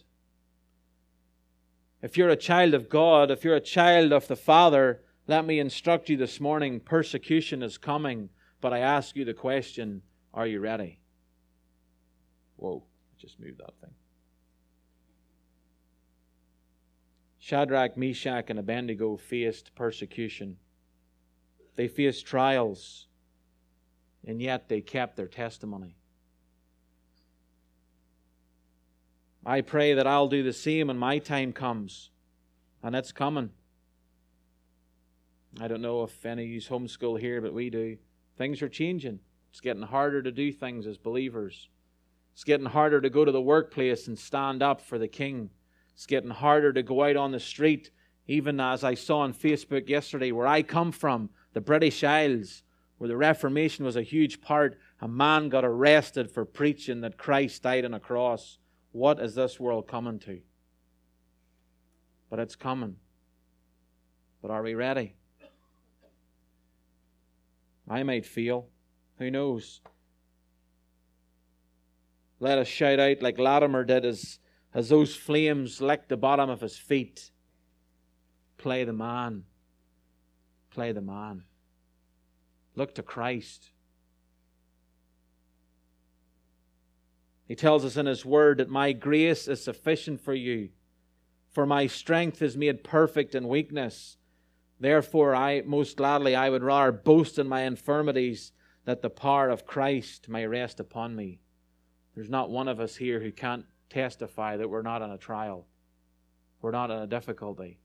[2.03, 5.59] If you're a child of God, if you're a child of the Father, let me
[5.59, 8.29] instruct you this morning persecution is coming,
[8.61, 10.03] but I ask you the question
[10.35, 10.99] are you ready?
[12.57, 12.85] Whoa,
[13.25, 13.95] just move that thing.
[17.39, 20.57] Shadrach, Meshach, and Abednego faced persecution.
[21.77, 23.07] They faced trials,
[24.27, 25.97] and yet they kept their testimony.
[29.45, 32.11] I pray that I'll do the same when my time comes,
[32.83, 33.51] and it's coming.
[35.61, 37.99] I don't know if any of you homeschool here, but we do.
[38.39, 39.21] Things are changing.
[39.51, 41.69] It's getting harder to do things as believers.
[42.35, 45.51] It's getting harder to go to the workplace and stand up for the King.
[45.95, 47.91] It's getting harder to go out on the street,
[48.27, 52.65] even as I saw on Facebook yesterday, where I come from, the British Isles,
[52.99, 54.77] where the Reformation was a huge part.
[55.01, 58.59] A man got arrested for preaching that Christ died on a cross.
[58.91, 60.41] What is this world coming to?
[62.31, 62.97] But it's coming.
[64.43, 65.15] But are we ready?
[67.89, 68.67] I might feel.
[69.19, 69.81] Who knows?
[72.45, 74.39] Let us shout out like Latimer did as,
[74.75, 77.31] as those flames licked the bottom of his feet.
[78.59, 79.45] Play the man.
[80.71, 81.45] Play the man.
[82.77, 83.71] Look to Christ.
[87.49, 90.69] He tells us in His Word that my grace is sufficient for you,
[91.51, 94.19] for my strength is made perfect in weakness.
[94.79, 98.53] Therefore, I most gladly I would rather boast in my infirmities,
[98.85, 101.41] that the power of Christ may rest upon me.
[102.15, 105.67] There's not one of us here who can't testify that we're not in a trial.
[106.61, 107.79] We're not in a difficulty.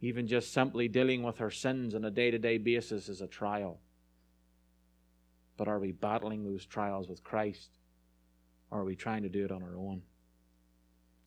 [0.00, 3.26] Even just simply dealing with our sins on a day to day basis is a
[3.26, 3.80] trial.
[5.56, 7.78] But are we battling those trials with Christ?
[8.70, 10.02] Or are we trying to do it on our own?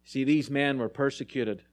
[0.03, 1.63] See, these men were persecuted.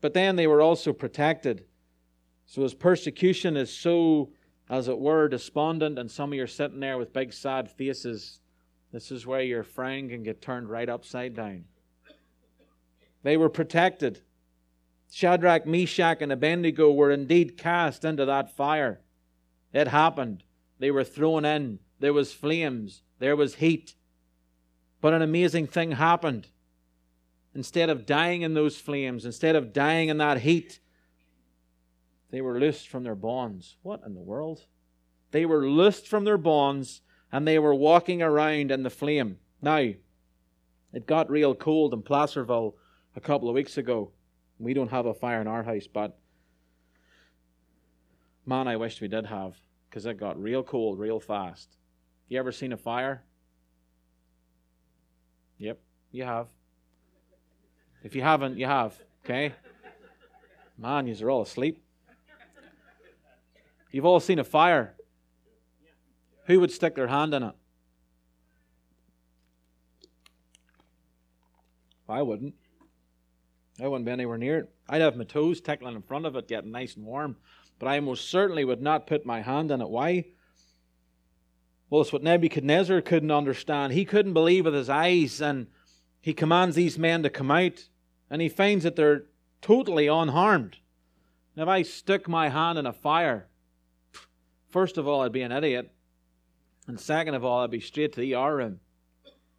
[0.00, 1.64] But then they were also protected.
[2.46, 4.30] So as persecution is so,
[4.70, 8.40] as it were, despondent, and some of you are sitting there with big sad faces,
[8.92, 11.64] this is where your frown can get turned right upside down.
[13.22, 14.20] They were protected.
[15.10, 19.00] Shadrach, Meshach, and Abednego were indeed cast into that fire.
[19.72, 20.44] It happened.
[20.78, 21.80] They were thrown in.
[22.00, 23.02] There was flames.
[23.18, 23.94] There was heat.
[25.00, 26.48] But an amazing thing happened.
[27.54, 30.80] Instead of dying in those flames, instead of dying in that heat,
[32.30, 33.76] they were loosed from their bonds.
[33.82, 34.66] What in the world?
[35.30, 37.00] They were loosed from their bonds
[37.32, 39.38] and they were walking around in the flame.
[39.60, 42.76] Now, it got real cold in Placerville
[43.14, 44.12] a couple of weeks ago.
[44.58, 46.18] We don't have a fire in our house, but
[48.46, 49.56] man, I wish we did have
[49.88, 51.76] because it got real cold real fast.
[52.28, 53.22] You ever seen a fire?
[55.58, 55.80] Yep,
[56.12, 56.46] you have.
[58.02, 58.94] If you haven't, you have.
[59.24, 59.52] Okay?
[60.78, 61.82] Man, you're all asleep.
[63.90, 64.94] You've all seen a fire.
[66.48, 67.54] Who would stick their hand in it?
[72.08, 72.54] I wouldn't.
[73.78, 74.70] I wouldn't be anywhere near it.
[74.88, 77.36] I'd have my toes tickling in front of it, getting nice and warm.
[77.78, 79.90] But I most certainly would not put my hand in it.
[79.90, 80.24] Why?
[81.90, 83.92] Well, it's what Nebuchadnezzar couldn't understand.
[83.92, 85.66] He couldn't believe with his eyes, and
[86.18, 87.88] he commands these men to come out,
[88.30, 89.26] and he finds that they're
[89.60, 90.78] totally unharmed.
[91.54, 93.48] Now, if I stuck my hand in a fire,
[94.70, 95.92] first of all, I'd be an idiot.
[96.88, 98.76] And second of all, I'd be straight to the ER.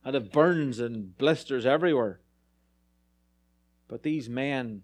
[0.04, 2.20] I'd have burns and blisters everywhere.
[3.88, 4.82] But these men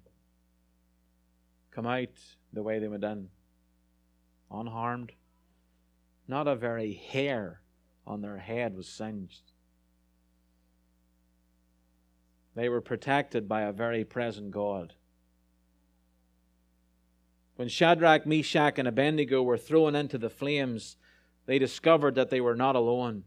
[1.72, 2.10] come out
[2.54, 3.30] the way they were done,
[4.52, 5.12] unharmed.
[6.28, 7.62] Not a very hair
[8.06, 9.52] on their head was singed.
[12.56, 14.94] They were protected by a very present God.
[17.56, 20.98] When Shadrach, Meshach, and Abednego were thrown into the flames,
[21.46, 23.24] they discovered that they were not alone.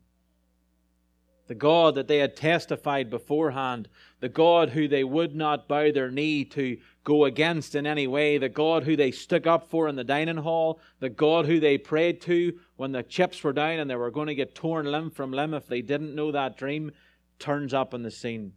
[1.47, 3.89] The God that they had testified beforehand,
[4.21, 8.37] the God who they would not bow their knee to go against in any way,
[8.37, 11.79] the God who they stuck up for in the dining hall, the God who they
[11.79, 15.11] prayed to when the chips were down and they were going to get torn limb
[15.11, 16.93] from limb if they didn't know that dream,
[17.39, 18.53] turns up in the scene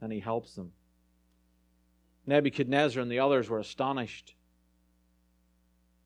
[0.00, 0.72] and he helps them.
[2.26, 4.34] Nebuchadnezzar and the others were astonished.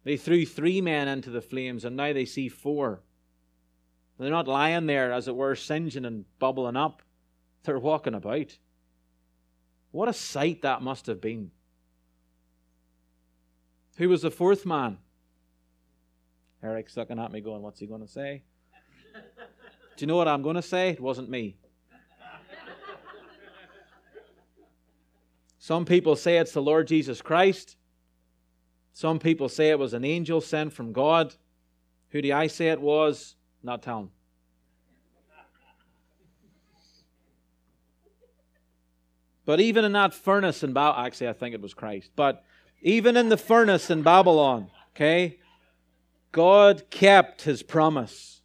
[0.04, 3.00] They threw three men into the flames, and now they see four.
[4.18, 7.02] They're not lying there, as it were, singeing and bubbling up.
[7.64, 8.56] They're walking about.
[9.92, 11.50] What a sight that must have been.
[13.96, 14.98] Who was the fourth man?
[16.62, 18.42] Eric's looking at me going, What's he going to say?
[19.96, 20.90] Do you know what I'm going to say?
[20.90, 21.56] It wasn't me.
[25.58, 27.76] Some people say it's the Lord Jesus Christ.
[28.92, 31.34] Some people say it was an angel sent from God.
[32.10, 33.36] Who do I say it was?
[33.62, 34.10] Not telling.
[39.44, 42.10] But even in that furnace in Babylon, actually, I think it was Christ.
[42.14, 42.44] But
[42.80, 45.38] even in the furnace in Babylon, okay,
[46.30, 48.40] God kept his promise.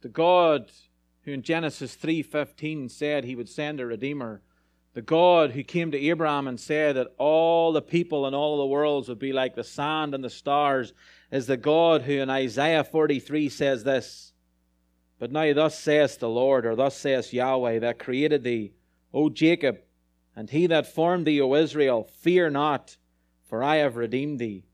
[0.00, 0.70] The God
[1.22, 4.42] who in Genesis 3:15 said he would send a redeemer,
[4.94, 8.66] the God who came to Abraham and said that all the people in all the
[8.66, 10.92] worlds would be like the sand and the stars,
[11.30, 14.32] is the God who in Isaiah 43 says this.
[15.18, 18.72] But now thus saith the Lord, or thus saith Yahweh, that created thee,
[19.12, 19.80] O Jacob,
[20.36, 22.96] and he that formed thee, O Israel, fear not,
[23.44, 24.64] for I have redeemed thee.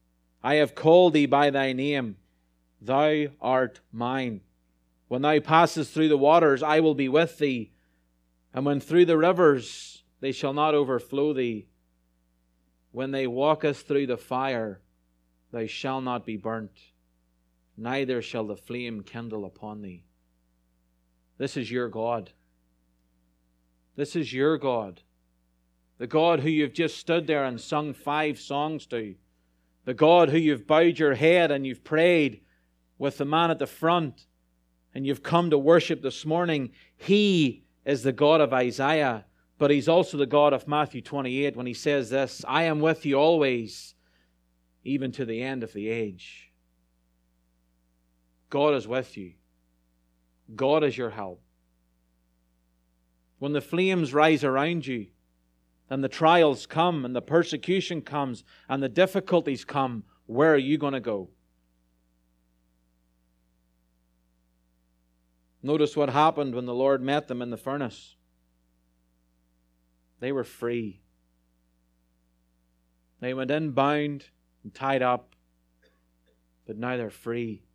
[0.42, 2.16] I have called thee by thy name.
[2.80, 4.42] Thou art mine.
[5.08, 7.72] When thou passest through the waters, I will be with thee.
[8.52, 9.93] And when through the rivers,
[10.24, 11.66] they shall not overflow thee.
[12.92, 14.80] When they walk us through the fire,
[15.52, 16.80] thou shalt not be burnt,
[17.76, 20.02] neither shall the flame kindle upon thee.
[21.36, 22.30] This is your God.
[23.96, 25.02] This is your God.
[25.98, 29.16] The God who you've just stood there and sung five songs to.
[29.84, 32.40] The God who you've bowed your head and you've prayed
[32.96, 34.24] with the man at the front
[34.94, 36.70] and you've come to worship this morning.
[36.96, 39.26] He is the God of Isaiah,
[39.58, 43.06] but He's also the God of Matthew 28 when He says this I am with
[43.06, 43.94] you always,
[44.82, 46.52] even to the end of the age.
[48.50, 49.32] God is with you.
[50.54, 51.40] God is your help.
[53.38, 55.08] When the flames rise around you,
[55.90, 60.78] and the trials come, and the persecution comes, and the difficulties come, where are you
[60.78, 61.28] going to go?
[65.62, 68.13] Notice what happened when the Lord met them in the furnace.
[70.24, 71.02] They were free.
[73.20, 74.24] They went in bound
[74.62, 75.36] and tied up,
[76.66, 77.66] but now they're free.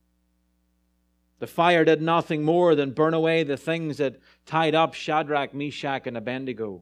[1.37, 6.07] The fire did nothing more than burn away the things that tied up Shadrach, Meshach,
[6.07, 6.81] and Abednego.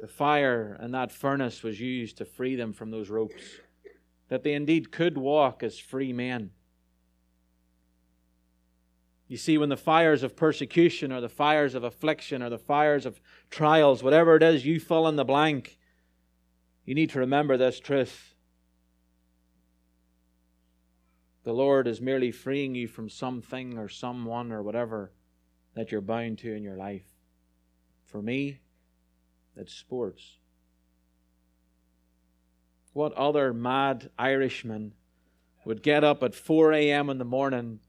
[0.00, 3.42] The fire and that furnace was used to free them from those ropes,
[4.28, 6.52] that they indeed could walk as free men.
[9.26, 13.06] You see, when the fires of persecution or the fires of affliction or the fires
[13.06, 13.20] of
[13.50, 15.78] trials, whatever it is, you fill in the blank,
[16.84, 18.34] you need to remember this truth
[21.44, 25.12] The Lord is merely freeing you from something or someone or whatever
[25.74, 27.04] that you're bound to in your life.
[28.06, 28.60] For me,
[29.54, 30.38] it's sports.
[32.94, 34.94] What other mad Irishman
[35.66, 37.10] would get up at 4 a.m.
[37.10, 37.80] in the morning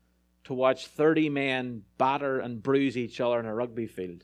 [0.45, 4.23] to watch 30 men batter and bruise each other in a rugby field?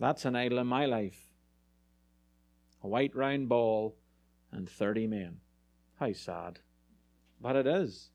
[0.00, 1.28] That's an idol in my life
[2.82, 3.96] a white round ball,
[4.52, 5.40] and 30 men.
[5.98, 6.60] How sad.
[7.40, 8.10] But it is.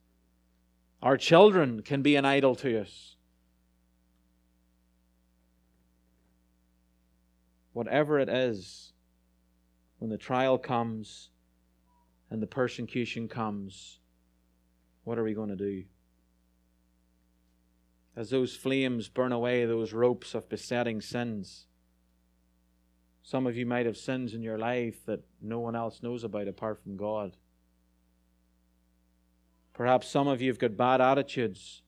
[1.02, 3.16] Our children can be an idol to us.
[7.74, 8.94] Whatever it is,
[10.00, 11.30] when the trial comes
[12.34, 14.00] and the persecution comes,
[15.04, 15.84] what are we going to do?
[18.16, 21.68] As those flames burn away those ropes of besetting sins,
[23.22, 26.48] some of you might have sins in your life that no one else knows about
[26.48, 27.38] apart from God.
[29.74, 31.84] Perhaps some of you have got bad attitudes.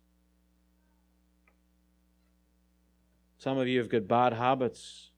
[3.39, 5.09] Some of you have got bad habits.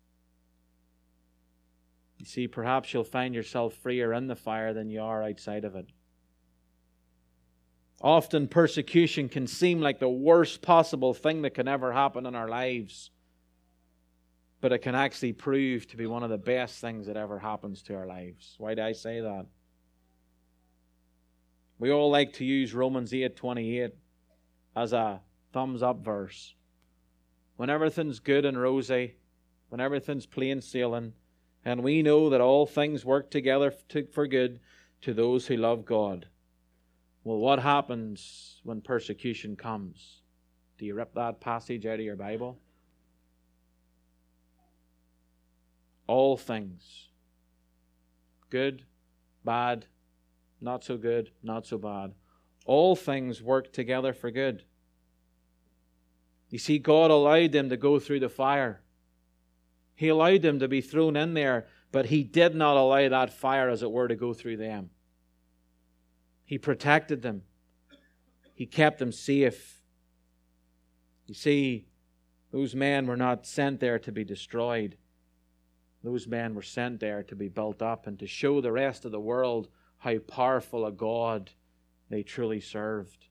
[2.28, 5.88] See, perhaps you'll find yourself freer in the fire than you are outside of it.
[8.02, 12.48] Often, persecution can seem like the worst possible thing that can ever happen in our
[12.48, 13.12] lives
[14.60, 17.84] but it can actually prove to be one of the best things that ever happens
[17.84, 18.56] to our lives.
[18.58, 19.46] Why do I say that?
[21.80, 23.94] We all like to use Romans 8:28
[24.76, 25.22] as a
[25.54, 26.56] thumbs up verse.
[27.56, 29.16] When everything's good and rosy,
[29.70, 31.14] when everything's plain sailing,
[31.68, 34.62] and we know that all things work together to, for good
[35.02, 36.26] to those who love God.
[37.26, 40.22] Well, what happens when persecution comes?
[40.78, 42.58] Do you rip that passage out of your Bible?
[46.08, 47.10] All things
[48.50, 48.84] good,
[49.44, 49.88] bad,
[50.62, 52.14] not so good, not so bad.
[52.66, 54.64] All things work together for good.
[56.50, 58.84] You see, God allowed them to go through the fire.
[59.98, 63.68] He allowed them to be thrown in there, but He did not allow that fire,
[63.68, 64.92] as it were, to go through them.
[66.46, 67.42] He protected them,
[68.54, 69.82] He kept them safe.
[71.26, 71.88] You see,
[72.52, 74.98] those men were not sent there to be destroyed.
[76.04, 79.12] Those men were sent there to be built up and to show the rest of
[79.12, 79.68] the world
[79.98, 81.50] how powerful a God
[82.12, 83.26] they truly served.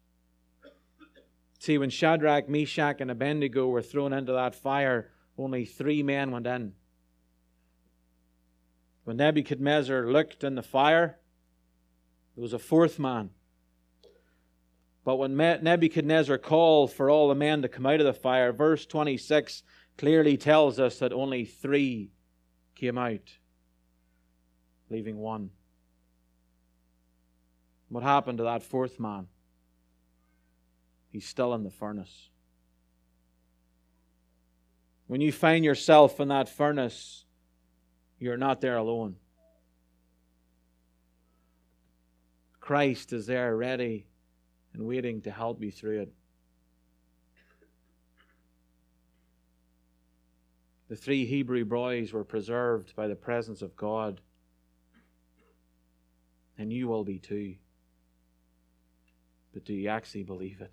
[1.61, 6.47] See, when Shadrach, Meshach, and Abednego were thrown into that fire, only three men went
[6.47, 6.73] in.
[9.05, 11.19] When Nebuchadnezzar looked in the fire,
[12.35, 13.31] there was a fourth man.
[15.05, 18.85] But when Nebuchadnezzar called for all the men to come out of the fire, verse
[18.87, 19.63] 26
[19.97, 22.11] clearly tells us that only three
[22.75, 23.39] came out,
[24.91, 25.51] leaving one.
[27.89, 29.29] What happened to that fourth man?
[31.11, 32.31] He's still in the furnace.
[35.07, 37.25] When you find yourself in that furnace,
[38.19, 39.17] you're not there alone.
[42.61, 44.07] Christ is there ready
[44.75, 46.13] and waiting to help you through it.
[50.89, 54.21] The three Hebrew boys were preserved by the presence of God,
[56.59, 57.57] and you will be too.
[59.53, 60.73] But do you actually believe it?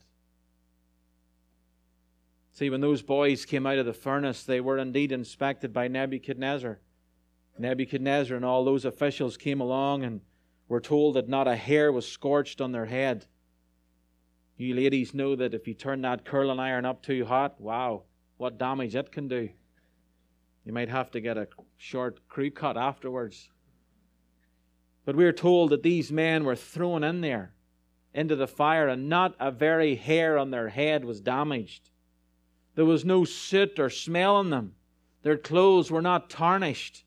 [2.54, 6.80] See, when those boys came out of the furnace, they were indeed inspected by Nebuchadnezzar.
[7.58, 10.22] Nebuchadnezzar and all those officials came along and
[10.68, 13.26] were told that not a hair was scorched on their head.
[14.56, 18.04] You ladies know that if you turn that curling iron up too hot, wow,
[18.38, 19.49] what damage it can do.
[20.64, 21.47] You might have to get a
[21.78, 23.49] short crew cut afterwards.
[25.06, 27.56] But we are told that these men were thrown in there
[28.14, 31.89] into the fire, and not a very hair on their head was damaged.
[32.76, 34.76] There was no soot or smell on them.
[35.21, 37.05] Their clothes were not tarnished.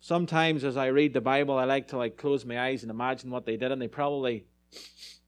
[0.00, 3.30] Sometimes as I read the Bible, I like to like close my eyes and imagine
[3.30, 4.44] what they did, and they probably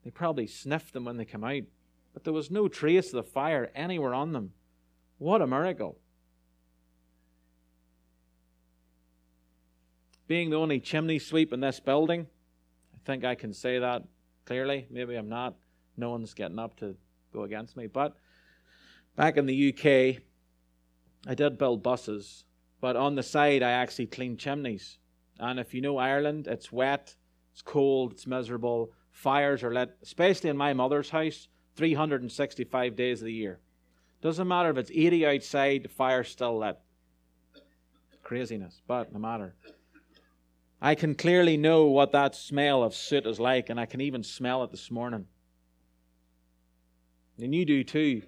[0.05, 1.62] they probably sniffed them when they come out.
[2.14, 4.53] But there was no trace of the fire anywhere on them.
[5.18, 5.99] What a miracle.
[10.26, 12.26] Being the only chimney sweep in this building,
[12.95, 14.03] I think I can say that
[14.47, 14.87] clearly.
[14.91, 15.55] Maybe I'm not.
[15.97, 16.97] No one's getting up to
[17.33, 17.87] go against me.
[17.87, 18.16] But
[19.17, 20.23] Back in the UK,
[21.27, 22.45] I did build buses,
[22.81, 24.99] but on the side, I actually cleaned chimneys.
[25.39, 27.15] And if you know Ireland, it's wet,
[27.53, 28.93] it's cold, it's miserable.
[29.11, 33.61] Fires are lit, especially in my mother's house, 365 days of the year.
[34.23, 36.79] Doesn't matter if it's 80 outside, the fire's still lit.
[38.23, 39.55] Craziness, but no matter.
[40.81, 44.23] I can clearly know what that smell of soot is like, and I can even
[44.23, 45.27] smell it this morning.
[47.39, 48.23] And you do too.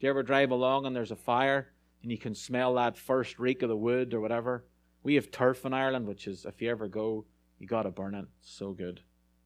[0.00, 1.68] Do you ever drive along and there's a fire
[2.02, 4.64] and you can smell that first reek of the wood or whatever?
[5.02, 7.26] We have turf in Ireland, which is, if you ever go,
[7.58, 8.24] you got to burn it.
[8.40, 9.00] It's so good.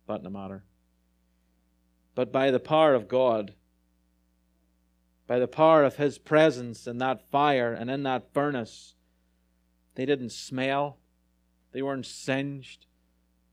[0.07, 0.64] But no matter.
[2.14, 3.55] But by the power of God,
[5.26, 8.94] by the power of His presence in that fire and in that furnace,
[9.96, 10.98] they didn't smell,
[11.72, 12.86] they weren't singed,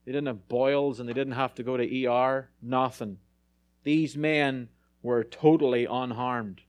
[0.05, 2.51] they didn't have boils, and they didn't have to go to ER.
[2.61, 3.17] Nothing.
[3.83, 4.69] These men
[5.01, 6.61] were totally unharmed.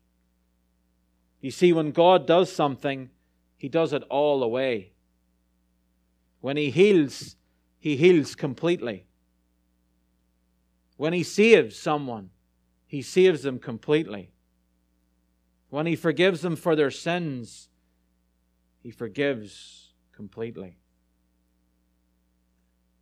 [1.43, 3.11] You see, when God does something,
[3.59, 4.93] He does it all the way.
[6.41, 7.37] When He heals,
[7.79, 9.07] He heals completely.
[10.97, 12.31] When He saves someone,
[12.87, 14.31] He saves them completely.
[15.69, 17.69] When He forgives them for their sins,
[18.81, 20.79] He forgives completely.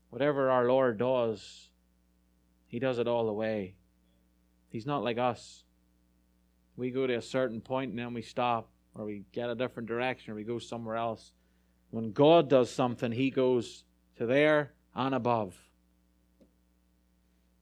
[0.09, 1.69] Whatever our Lord does,
[2.67, 3.75] He does it all the way.
[4.71, 5.65] He's not like us
[6.81, 9.87] we go to a certain point and then we stop or we get a different
[9.89, 11.33] direction or we go somewhere else.
[11.91, 13.85] When God does something, He goes
[14.17, 15.55] to there and above.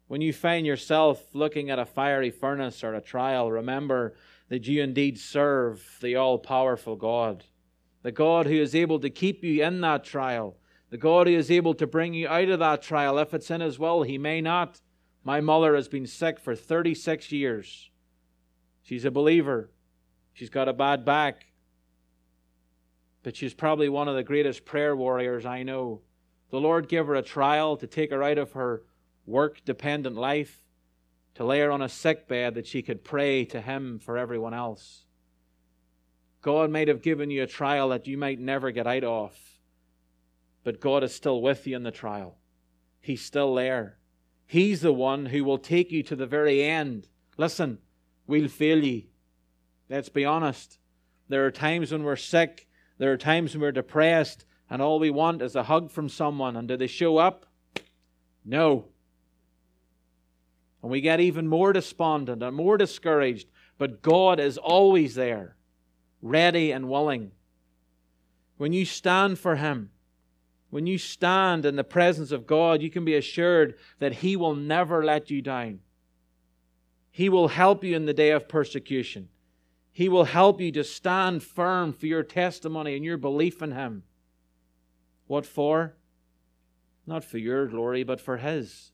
[0.07, 4.15] When you find yourself looking at a fiery furnace or a trial, remember
[4.49, 7.45] that you indeed serve the all powerful God,
[8.03, 10.57] the God who is able to keep you in that trial,
[10.91, 13.19] the God who is able to bring you out of that trial.
[13.19, 14.81] If it's in His will, He may not.
[15.25, 17.91] My mother has been sick for 36 years.
[18.89, 19.71] She's a believer.
[20.33, 21.49] She's got a bad back.
[23.23, 26.01] But she's probably one of the greatest prayer warriors I know.
[26.49, 28.85] The Lord gave her a trial to take her out of her
[29.27, 30.63] work dependent life.
[31.35, 34.55] to lay her on a sick bed that she could pray to Him for everyone
[34.55, 35.05] else.
[36.43, 39.39] God might have given you a trial that you might never get out of,
[40.65, 42.39] but God is still with you in the trial.
[43.01, 43.99] He's still there.
[44.47, 47.07] He's the one who will take you to the very end.
[47.37, 47.79] Listen,
[48.29, 49.09] we'll fail ye.
[49.89, 50.79] Let's be honest.
[51.29, 52.69] There are times when we're sick,
[52.99, 56.57] there are times when we're depressed, and all we want is a hug from someone.
[56.57, 57.47] And do they show up?
[58.45, 58.87] No.
[60.83, 63.49] And we get even more despondent and more discouraged.
[63.79, 65.57] But God is always there,
[66.21, 67.33] ready and willing.
[68.57, 69.91] When you stand for Him,
[70.71, 74.55] when you stand in the presence of God, you can be assured that He will
[74.55, 75.81] never let you down.
[77.19, 79.29] He will help you in the day of persecution.
[79.91, 84.05] He will help you to stand firm for your testimony and your belief in Him.
[85.27, 85.97] What for?
[87.09, 88.93] Not for your glory, but for His.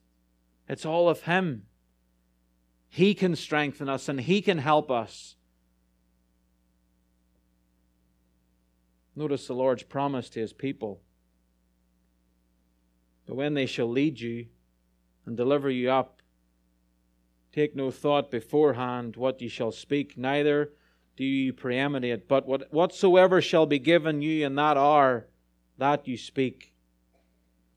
[0.66, 1.66] It's all of Him.
[2.88, 5.36] He can strengthen us and He can help us.
[9.14, 11.02] Notice the Lord's promise to His people.
[13.26, 14.46] But when they shall lead you
[15.26, 16.22] and deliver you up,
[17.54, 20.72] take no thought beforehand what ye shall speak, neither
[21.16, 25.28] do ye preeminate, but what, whatsoever shall be given you in that hour,
[25.78, 26.74] that you speak.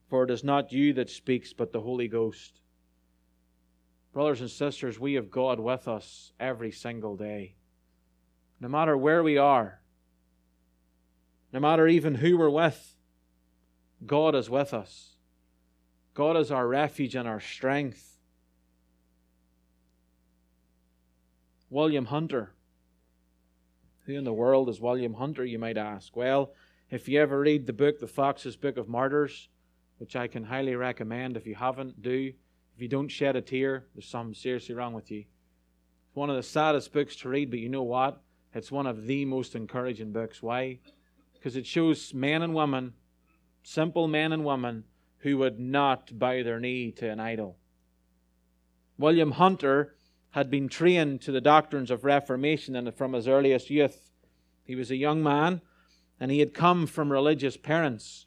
[0.08, 2.60] For it is not you that speaks, but the Holy Ghost.
[4.12, 7.54] Brothers and sisters, we have God with us every single day.
[8.60, 9.80] No matter where we are,
[11.52, 12.96] no matter even who we're with,
[14.04, 15.14] God is with us.
[16.14, 18.17] God is our refuge and our strength.
[21.70, 22.54] William Hunter.
[24.06, 26.16] Who in the world is William Hunter, you might ask?
[26.16, 26.54] Well,
[26.90, 29.48] if you ever read the book, The Foxe's Book of Martyrs,
[29.98, 32.32] which I can highly recommend if you haven't, do.
[32.74, 35.24] If you don't shed a tear, there's something seriously wrong with you.
[36.06, 38.22] It's one of the saddest books to read, but you know what?
[38.54, 40.42] It's one of the most encouraging books.
[40.42, 40.78] Why?
[41.34, 42.94] Because it shows men and women,
[43.62, 44.84] simple men and women,
[45.18, 47.58] who would not bow their knee to an idol.
[48.96, 49.96] William Hunter
[50.32, 54.10] had been trained to the doctrines of Reformation and from his earliest youth.
[54.64, 55.62] He was a young man
[56.20, 58.26] and he had come from religious parents.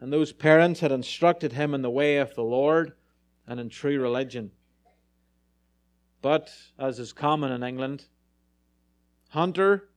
[0.00, 2.92] And those parents had instructed him in the way of the Lord
[3.46, 4.50] and in true religion.
[6.22, 8.06] But, as is common in England,
[9.30, 9.88] Hunter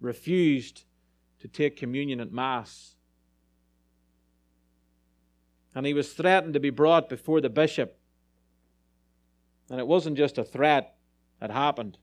[0.00, 0.84] refused
[1.40, 2.94] to take communion at Mass.
[5.74, 7.98] And he was threatened to be brought before the bishop.
[9.70, 10.96] And it wasn't just a threat,
[11.40, 11.98] it happened.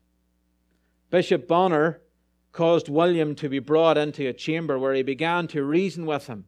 [1.09, 2.01] Bishop Bonner
[2.51, 6.45] caused William to be brought into a chamber where he began to reason with him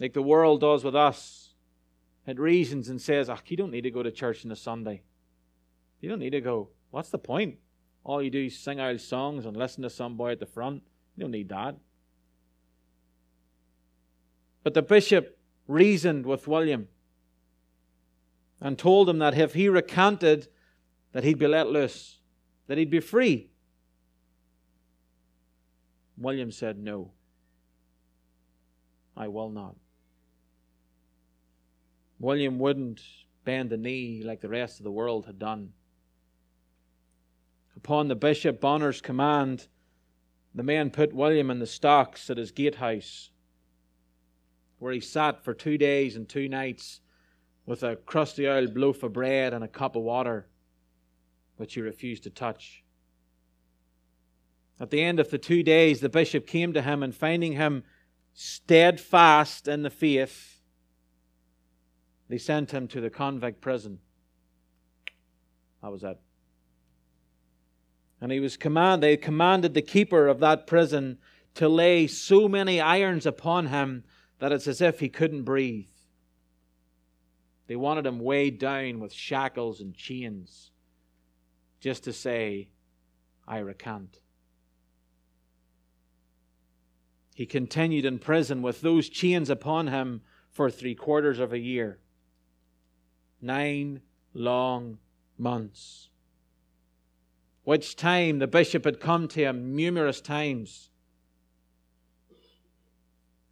[0.00, 1.54] like the world does with us.
[2.26, 5.02] It reasons and says, oh, you don't need to go to church on a Sunday.
[6.00, 6.70] You don't need to go.
[6.90, 7.58] What's the point?
[8.02, 10.82] All you do is sing out songs and listen to some boy at the front.
[11.16, 11.76] You don't need that.
[14.62, 16.88] But the bishop reasoned with William
[18.64, 20.48] and told him that if he recanted,
[21.12, 22.18] that he'd be let loose,
[22.66, 23.50] that he'd be free.
[26.16, 27.10] William said, No,
[29.14, 29.76] I will not.
[32.18, 33.02] William wouldn't
[33.44, 35.74] bend the knee like the rest of the world had done.
[37.76, 39.68] Upon the Bishop Bonner's command,
[40.54, 43.28] the men put William in the stocks at his gatehouse,
[44.78, 47.02] where he sat for two days and two nights
[47.66, 50.46] with a crusty old loaf of bread and a cup of water,
[51.56, 52.84] which he refused to touch.
[54.80, 57.84] At the end of the two days, the bishop came to him and finding him
[58.34, 60.60] steadfast in the faith,
[62.28, 64.00] they sent him to the convict prison.
[65.82, 66.18] That was it.
[68.20, 71.18] And he was command they commanded the keeper of that prison
[71.54, 74.04] to lay so many irons upon him
[74.38, 75.88] that it's as if he couldn't breathe.
[77.66, 80.70] They wanted him weighed down with shackles and chains
[81.80, 82.68] just to say,
[83.46, 84.20] I recant.
[87.34, 91.98] He continued in prison with those chains upon him for three quarters of a year.
[93.40, 94.00] Nine
[94.32, 94.98] long
[95.36, 96.08] months.
[97.64, 100.90] Which time the bishop had come to him numerous times.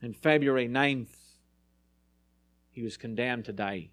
[0.01, 1.17] In February 9th,
[2.71, 3.91] he was condemned to die.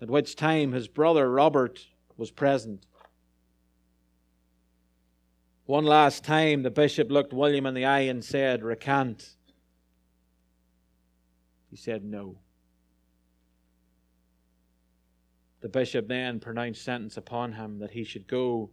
[0.00, 1.86] At which time his brother Robert
[2.16, 2.84] was present.
[5.64, 9.30] One last time, the bishop looked William in the eye and said, Recant.
[11.70, 12.38] He said, No.
[15.60, 18.70] The bishop then pronounced sentence upon him that he should go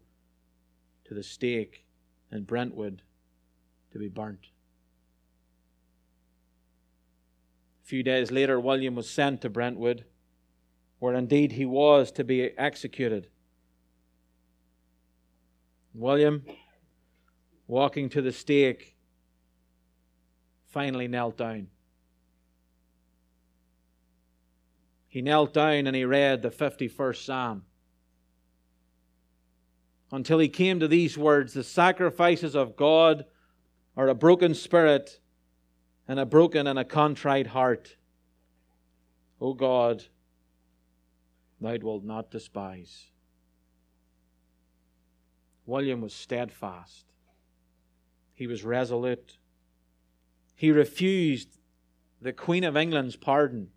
[1.05, 1.85] to the stake
[2.31, 3.01] in Brentwood
[3.91, 4.47] to be burnt.
[7.83, 10.05] A few days later, William was sent to Brentwood,
[11.03, 13.27] where indeed he was to be executed.
[15.93, 16.45] William,
[17.67, 18.95] walking to the stake,
[20.69, 21.67] finally knelt down.
[25.09, 27.63] He knelt down and he read the 51st Psalm
[30.09, 33.25] until he came to these words The sacrifices of God
[33.97, 35.19] are a broken spirit
[36.07, 37.97] and a broken and a contrite heart.
[39.41, 40.05] O God,
[41.63, 43.07] thou wilt not despise.
[45.65, 47.05] William was steadfast.
[48.33, 49.37] He was resolute.
[50.55, 51.57] He refused
[52.21, 53.69] the Queen of England's pardon,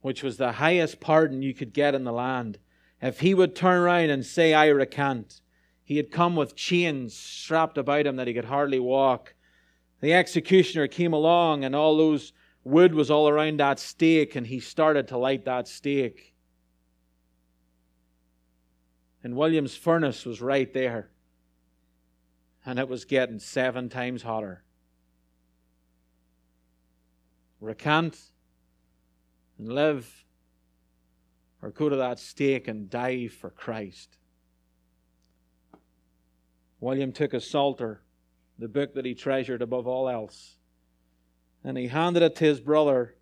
[0.00, 2.58] which was the highest pardon you could get in the land.
[3.00, 5.40] If he would turn around and say, I recant,
[5.84, 9.34] he had come with chains strapped about him that he could hardly walk.
[10.00, 12.32] The executioner came along, and all those
[12.64, 16.34] wood was all around that stake, and he started to light that stake.
[19.26, 21.10] And William's furnace was right there,
[22.64, 24.62] and it was getting seven times hotter.
[27.60, 28.16] Recant
[29.58, 30.24] and live,
[31.60, 34.16] or go to that stake and die for Christ.
[36.78, 38.02] William took a psalter,
[38.60, 40.54] the book that he treasured above all else,
[41.64, 43.16] and he handed it to his brother.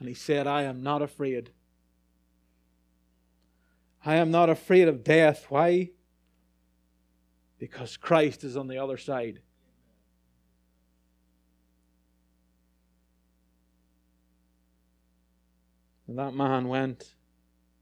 [0.00, 1.50] And he said, I am not afraid.
[4.04, 5.46] I am not afraid of death.
[5.48, 5.90] Why?
[7.58, 9.40] Because Christ is on the other side.
[16.06, 17.14] And that man went,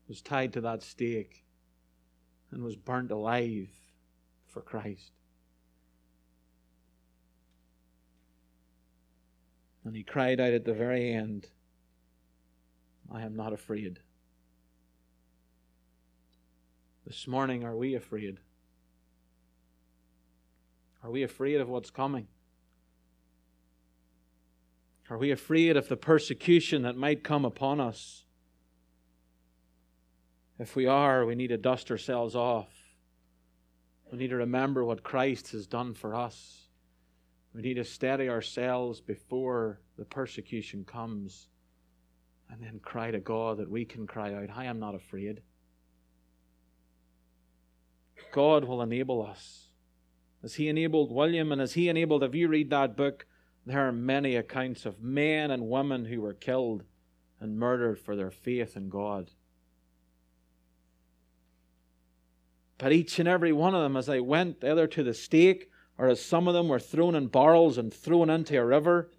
[0.08, 1.44] was tied to that stake
[2.50, 3.68] and was burnt alive
[4.48, 5.12] for Christ.
[9.84, 11.46] And he cried out at the very end,
[13.12, 14.00] I am not afraid.
[17.06, 18.40] This morning, are we afraid?
[21.04, 22.26] Are we afraid of what's coming?
[25.08, 28.24] Are we afraid of the persecution that might come upon us?
[30.58, 32.72] If we are, we need to dust ourselves off.
[34.10, 36.66] We need to remember what Christ has done for us.
[37.54, 41.46] We need to steady ourselves before the persecution comes
[42.50, 45.42] and then cry to God that we can cry out, I am not afraid.
[48.32, 49.68] God will enable us.
[50.42, 53.26] As He enabled William and as He enabled, if you read that book,
[53.64, 56.84] there are many accounts of men and women who were killed
[57.40, 59.30] and murdered for their faith in God.
[62.78, 66.08] But each and every one of them, as they went either to the stake or
[66.08, 69.10] as some of them were thrown in barrels and thrown into a river,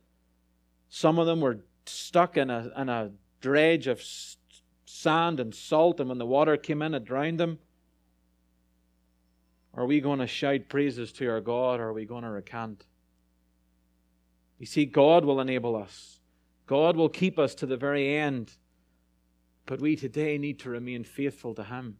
[0.90, 4.02] some of them were stuck in a, in a dredge of
[4.86, 7.60] sand and salt, and when the water came in, it drowned them.
[9.78, 12.84] Are we going to shout praises to our God or are we going to recant?
[14.58, 16.20] You see, God will enable us,
[16.66, 18.54] God will keep us to the very end.
[19.68, 21.98] But we today need to remain faithful to Him.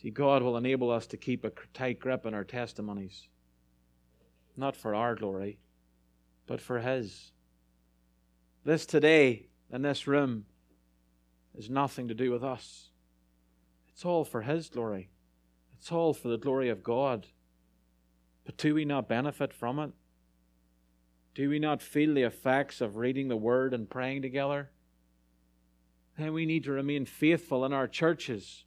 [0.00, 3.26] See, God will enable us to keep a tight grip on our testimonies,
[4.56, 5.58] not for our glory,
[6.46, 7.32] but for His.
[8.64, 10.44] This today in this room
[11.58, 12.91] is nothing to do with us.
[13.92, 15.10] It's all for His glory.
[15.78, 17.26] It's all for the glory of God.
[18.44, 19.92] But do we not benefit from it?
[21.34, 24.70] Do we not feel the effects of reading the Word and praying together?
[26.18, 28.64] Then we need to remain faithful in our churches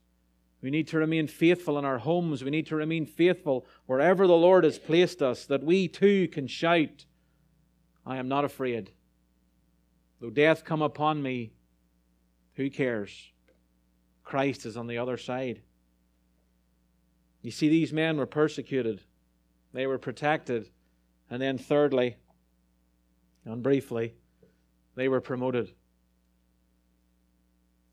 [0.66, 2.44] we need to remain faithful in our homes.
[2.44, 6.48] We need to remain faithful wherever the Lord has placed us, that we too can
[6.48, 7.06] shout,
[8.04, 8.90] I am not afraid.
[10.20, 11.52] Though death come upon me,
[12.54, 13.32] who cares?
[14.26, 15.62] Christ is on the other side.
[17.42, 19.02] You see, these men were persecuted,
[19.72, 20.70] they were protected,
[21.30, 22.18] and then, thirdly,
[23.46, 24.16] and briefly,
[24.96, 25.72] they were promoted.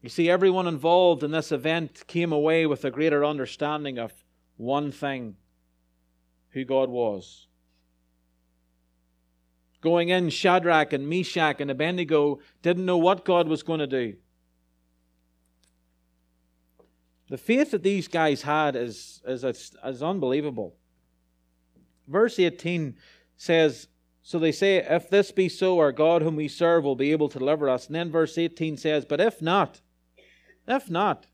[0.00, 4.12] You see, everyone involved in this event came away with a greater understanding of
[4.56, 5.36] one thing
[6.50, 7.46] who God was.
[9.80, 14.14] Going in, Shadrach and Meshach and Abednego didn't know what God was going to do.
[17.32, 20.76] The faith that these guys had is, is, is unbelievable.
[22.06, 22.94] Verse 18
[23.38, 23.88] says,
[24.22, 27.30] So they say, If this be so, our God whom we serve will be able
[27.30, 27.86] to deliver us.
[27.86, 29.80] And then verse 18 says, But if not,
[30.68, 31.24] if not,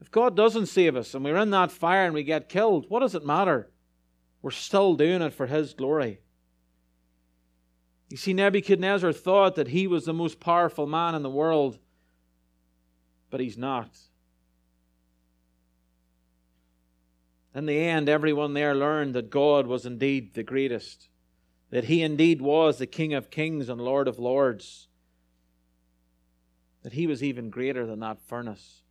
[0.00, 2.98] if God doesn't save us and we're in that fire and we get killed, what
[2.98, 3.70] does it matter?
[4.42, 6.18] We're still doing it for His glory.
[8.08, 11.78] You see, Nebuchadnezzar thought that he was the most powerful man in the world,
[13.30, 13.90] but he's not.
[17.54, 21.08] In the end, everyone there learned that God was indeed the greatest,
[21.70, 24.88] that He indeed was the King of kings and Lord of lords,
[26.82, 28.82] that He was even greater than that furnace.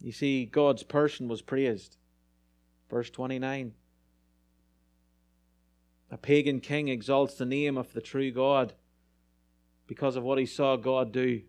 [0.00, 1.96] You see, God's person was praised.
[2.90, 3.72] Verse 29.
[6.10, 8.74] A pagan king exalts the name of the true God
[9.86, 11.42] because of what he saw God do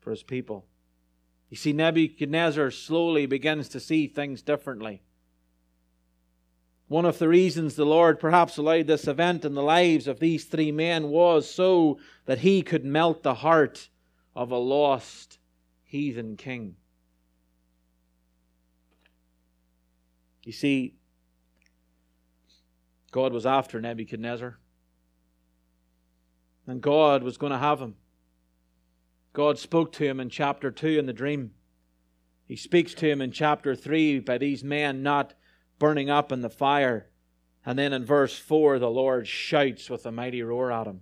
[0.00, 0.66] for his people.
[1.50, 5.02] You see, Nebuchadnezzar slowly begins to see things differently.
[6.88, 10.44] One of the reasons the Lord perhaps allowed this event in the lives of these
[10.44, 13.88] three men was so that he could melt the heart
[14.36, 15.38] of a lost
[15.84, 16.76] heathen king.
[20.44, 20.94] You see,
[23.10, 24.58] God was after Nebuchadnezzar.
[26.66, 27.96] And God was going to have him.
[29.32, 31.52] God spoke to him in chapter 2 in the dream.
[32.46, 35.34] He speaks to him in chapter 3 by these men not
[35.78, 37.08] burning up in the fire.
[37.66, 41.00] And then in verse 4, the Lord shouts with a mighty roar at him.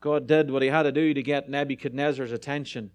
[0.00, 2.90] God did what he had to do to get Nebuchadnezzar's attention.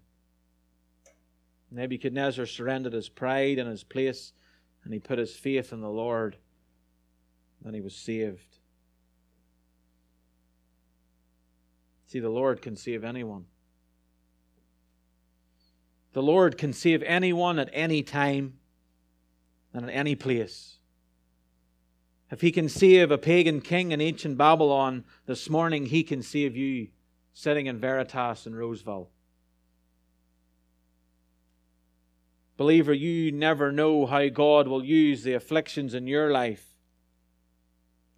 [1.70, 4.32] Nebuchadnezzar surrendered his pride and his place,
[4.84, 6.36] and he put his faith in the Lord.
[7.64, 8.58] And he was saved.
[12.06, 13.46] See, the Lord can save anyone.
[16.12, 18.54] The Lord can save anyone at any time
[19.72, 20.78] and at any place.
[22.30, 26.56] If He can save a pagan king in ancient Babylon this morning, He can save
[26.56, 26.88] you
[27.34, 29.10] sitting in Veritas in Roseville.
[32.56, 36.74] Believer, you never know how God will use the afflictions in your life.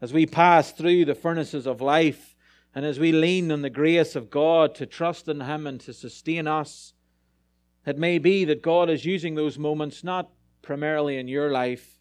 [0.00, 2.36] As we pass through the furnaces of life,
[2.74, 5.92] and as we lean on the grace of God to trust in Him and to
[5.92, 6.92] sustain us,
[7.86, 10.30] it may be that God is using those moments not
[10.62, 11.98] primarily in your life,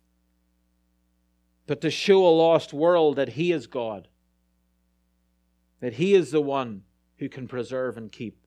[1.66, 4.08] but to show a lost world that He is God,
[5.80, 6.84] that He is the one
[7.18, 8.38] who can preserve and keep.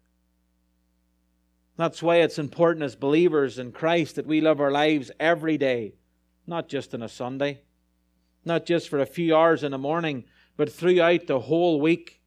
[1.77, 5.95] That's why it's important as believers in Christ that we live our lives every day,
[6.47, 7.63] not just on a Sunday,
[8.45, 10.25] not just for a few hours in the morning,
[10.61, 12.21] but throughout the whole week.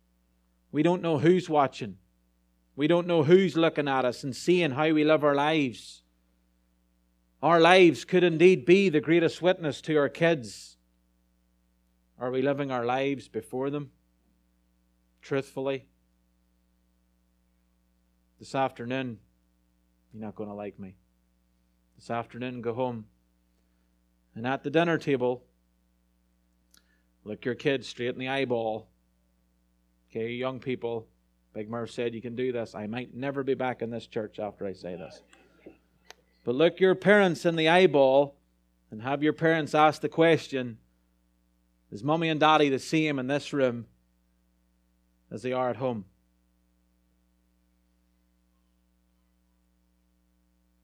[0.71, 1.99] We don't know who's watching.
[2.75, 6.01] We don't know who's looking at us and seeing how we live our lives.
[7.43, 10.77] Our lives could indeed be the greatest witness to our kids.
[12.19, 13.91] Are we living our lives before them
[15.21, 15.85] truthfully?
[18.39, 19.19] This afternoon,
[20.11, 20.95] you're not going to like me.
[21.99, 23.05] This afternoon, go home.
[24.33, 25.43] And at the dinner table,
[27.23, 28.87] look your kids straight in the eyeball.
[30.09, 31.07] Okay, young people,
[31.53, 32.75] Big Murph said you can do this.
[32.75, 35.21] I might never be back in this church after I say this.
[36.43, 38.35] But look your parents in the eyeball
[38.91, 40.77] and have your parents ask the question
[41.91, 43.87] Is mommy and daddy the same in this room
[45.31, 46.05] as they are at home?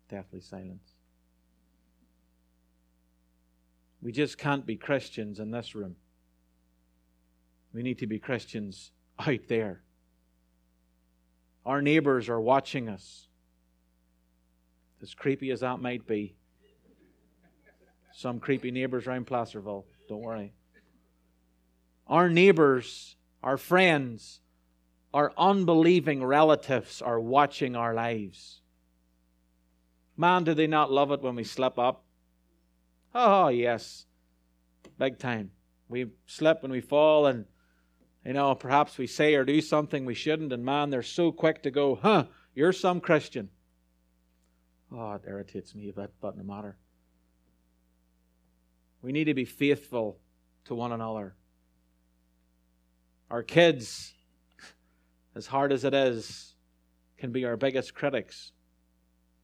[0.10, 0.94] Deathly silence.
[4.02, 5.98] We just can't be Christians in this room.
[7.74, 9.84] We need to be Christians out there.
[11.65, 13.28] Our neighbors are watching us.
[15.01, 16.36] As creepy as that might be.
[18.13, 19.86] Some creepy neighbors around Placerville.
[20.07, 20.53] Don't worry.
[22.07, 24.41] Our neighbors, our friends,
[25.13, 28.61] our unbelieving relatives are watching our lives.
[30.17, 32.03] Man, do they not love it when we slip up?
[33.15, 34.05] Oh, yes.
[34.97, 35.51] Big time.
[35.88, 37.45] We slip and we fall, and,
[38.26, 41.63] you know, perhaps we say or do something we shouldn't, and man, they're so quick
[41.63, 43.49] to go, huh, you're some Christian.
[44.91, 46.78] Oh, it irritates me a bit, but no matter.
[49.01, 50.17] We need to be faithful
[50.65, 51.36] to one another.
[53.30, 54.13] Our kids,
[55.36, 56.55] as hard as it is,
[57.17, 58.51] can be our biggest critics.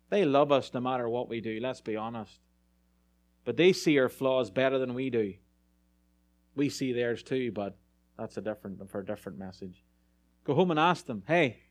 [0.09, 2.39] They love us no matter what we do, let's be honest.
[3.45, 5.35] But they see our flaws better than we do.
[6.55, 7.77] We see theirs too, but
[8.17, 9.83] that's a different for a different message.
[10.43, 11.63] Go home and ask them, hey,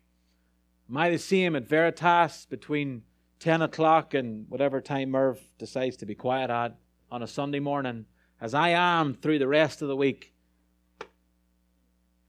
[0.91, 3.03] am I the same at Veritas between
[3.41, 6.77] 10 o'clock and whatever time Merv decides to be quiet at?
[7.15, 8.07] on a Sunday morning
[8.41, 10.35] as I am through the rest of the week.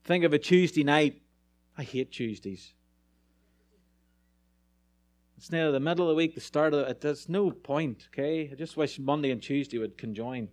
[0.03, 1.24] Think of a Tuesday night.
[1.76, 2.76] I hate Tuesdays.
[5.38, 7.01] It's near the middle of the week, the start of it.
[7.01, 8.47] There's no point, okay?
[8.51, 10.49] I just wish Monday and Tuesday would conjoin.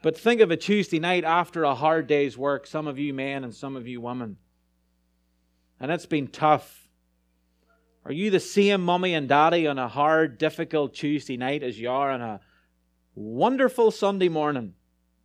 [0.00, 3.42] But think of a Tuesday night after a hard day's work, some of you men
[3.42, 4.36] and some of you women.
[5.80, 6.88] And it's been tough.
[8.04, 11.90] Are you the same mummy and daddy on a hard, difficult Tuesday night as you
[11.90, 12.40] are on a
[13.14, 14.74] wonderful Sunday morning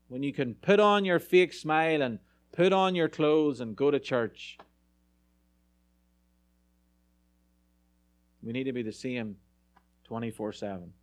[0.08, 2.20] when you can put on your fake smile and
[2.52, 4.58] put on your clothes and go to church?
[8.42, 9.38] We need to be the same
[10.06, 10.94] 24 7.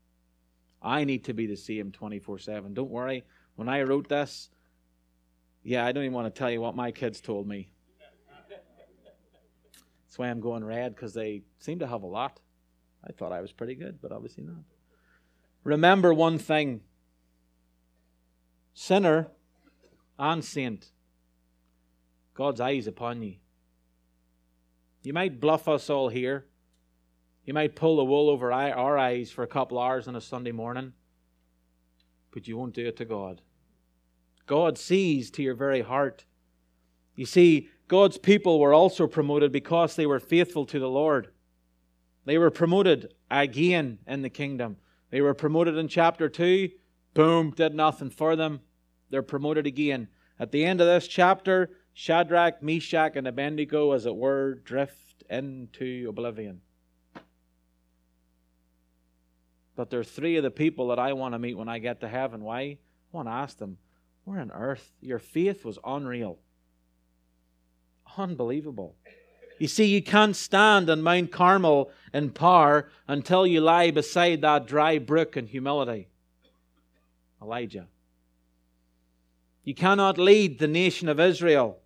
[0.83, 2.75] I need to be the same 24 7.
[2.75, 3.25] Don't worry.
[3.61, 4.49] When I wrote this,
[5.63, 7.71] yeah, I don't even want to tell you what my kids told me.
[10.07, 12.41] That's why I'm going red, because they seem to have a lot.
[13.07, 14.63] I thought I was pretty good, but obviously not.
[15.63, 16.81] Remember one thing
[18.73, 19.29] sinner
[20.19, 20.93] and saint,
[22.33, 23.35] God's eyes upon you.
[25.03, 26.47] You might bluff us all here.
[27.45, 30.53] You might pull the wool over our eyes for a couple hours on a Sunday
[30.53, 30.95] morning,
[32.33, 33.43] but you won't do it to God.
[34.47, 36.24] God sees to your very heart.
[37.14, 41.28] You see, God's people were also promoted because they were faithful to the Lord.
[42.24, 44.76] They were promoted again in the kingdom.
[45.11, 46.70] They were promoted in chapter 2.
[47.14, 48.61] Boom, did nothing for them.
[49.11, 50.09] They're promoted again.
[50.38, 56.07] At the end of this chapter, Shadrach, Meshach, and Abednego, as it were, drift into
[56.09, 56.61] oblivion.
[59.76, 62.01] But there are three of the people that I want to meet when I get
[62.01, 62.43] to heaven.
[62.45, 62.61] Why?
[62.61, 62.78] I
[63.12, 63.78] want to ask them,
[64.25, 64.93] where on earth?
[65.01, 66.39] Your faith was unreal.
[68.16, 68.97] Unbelievable.
[69.59, 74.66] You see, you can't stand on Mount Carmel in power until you lie beside that
[74.66, 76.09] dry brook in humility.
[77.43, 77.87] Elijah.
[79.64, 81.79] You cannot lead the nation of Israel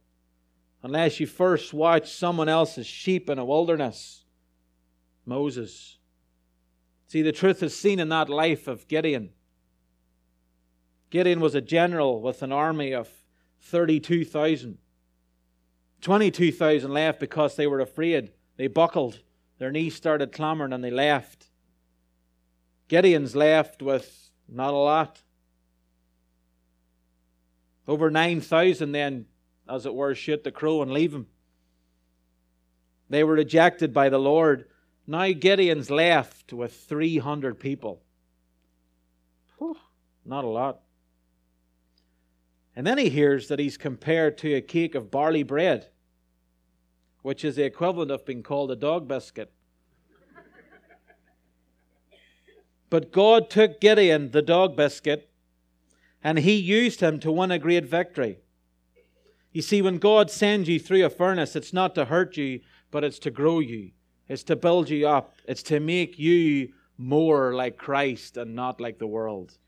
[0.83, 4.25] unless you first watch someone else's sheep in a wilderness.
[5.27, 5.99] Moses.
[7.09, 9.31] See, the truth is seen in that life of Gideon.
[11.15, 13.09] Gideon was a general with an army of
[13.61, 14.79] 32,000.
[16.01, 18.33] 22,000 left because they were afraid.
[18.57, 19.21] They buckled.
[19.59, 21.51] Their knees started clamoring and they left.
[22.89, 25.23] Gideon's left with not a lot.
[27.87, 29.27] Over 9,000 then,
[29.69, 31.29] as it were, shoot the crow and leave him.
[33.09, 34.65] They were rejected by the Lord.
[35.07, 38.03] Now Gideon's left with 300 people.
[40.27, 40.81] Not a lot.
[42.77, 45.89] And then he hears that he's compared to a cake of barley bread,
[47.23, 49.53] which is the equivalent of being called a dog biscuit.
[52.91, 55.31] but God took Gideon, the dog biscuit,
[56.23, 58.39] and he used him to win a great victory.
[59.53, 62.61] You see, when God sends you through a furnace, it's not to hurt you,
[62.91, 63.93] but it's to grow you.
[64.29, 65.37] It's to build you up.
[65.47, 69.59] It's to make you more like Christ and not like the world.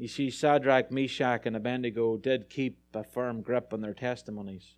[0.00, 4.76] You see, Shadrach, Meshach, and Abednego did keep a firm grip on their testimonies.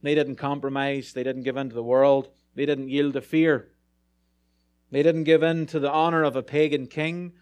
[0.00, 3.68] They didn't compromise, they didn't give in to the world, they didn't yield to fear.
[4.90, 7.32] They didn't give in to the honor of a pagan king.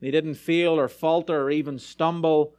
[0.00, 2.56] They didn't fail or falter or even stumble.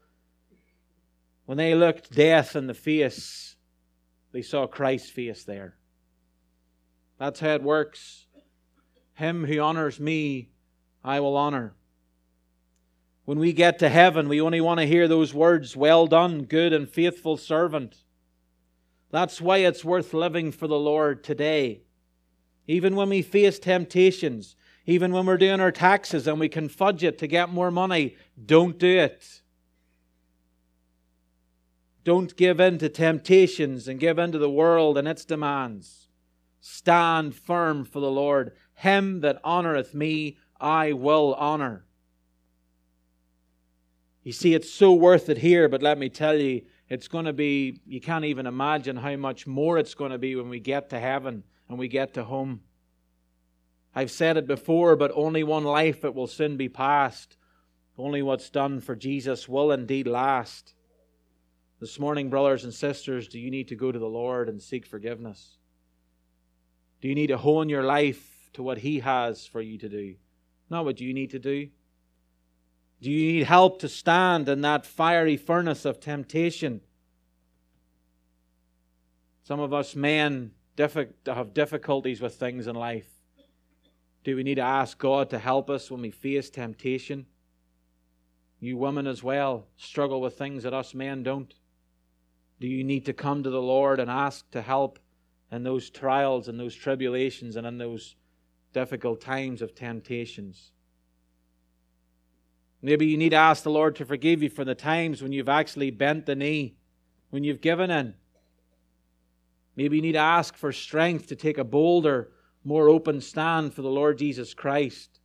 [1.46, 3.58] When they looked death in the face,
[4.32, 5.76] they saw Christ's face there.
[7.20, 8.28] That's how it works.
[9.16, 10.52] Him who honors me,
[11.04, 11.76] I will honor.
[13.26, 16.74] When we get to heaven, we only want to hear those words, Well done, good
[16.74, 17.98] and faithful servant.
[19.12, 21.82] That's why it's worth living for the Lord today.
[22.68, 24.56] Even when we face temptations,
[24.86, 28.16] even when we're doing our taxes and we can fudge it to get more money,
[28.44, 29.42] don't do it.
[32.04, 36.08] Don't give in to temptations and give in to the world and its demands.
[36.60, 38.54] Stand firm for the Lord.
[38.74, 41.86] Him that honoureth me, I will honour.
[44.24, 47.34] You see, it's so worth it here, but let me tell you, it's going to
[47.34, 50.90] be, you can't even imagine how much more it's going to be when we get
[50.90, 52.62] to heaven and we get to home.
[53.96, 57.38] I've said it before, but only one life it will soon be past.
[57.98, 60.76] Only what's done for Jesus will indeed last.
[61.80, 64.86] This morning, brothers and sisters, do you need to go to the Lord and seek
[64.86, 65.58] forgiveness?
[67.02, 70.16] Do you need to hone your life to what He has for you to do?
[70.70, 71.70] Not what you need to do.
[73.02, 76.82] Do you need help to stand in that fiery furnace of temptation?
[79.44, 80.52] Some of us men
[81.26, 83.10] have difficulties with things in life.
[84.24, 87.26] Do we need to ask God to help us when we face temptation?
[88.60, 91.52] You women as well struggle with things that us men don't.
[92.60, 95.00] Do you need to come to the Lord and ask to help
[95.52, 98.16] in those trials and those tribulations and in those
[98.74, 100.72] difficult times of temptations?
[102.82, 105.50] Maybe you need to ask the Lord to forgive you for the times when you've
[105.50, 106.76] actually bent the knee,
[107.30, 108.16] when you've given in.
[109.76, 112.32] Maybe you need to ask for strength to take a bolder,
[112.64, 115.20] more open stand for the Lord Jesus Christ.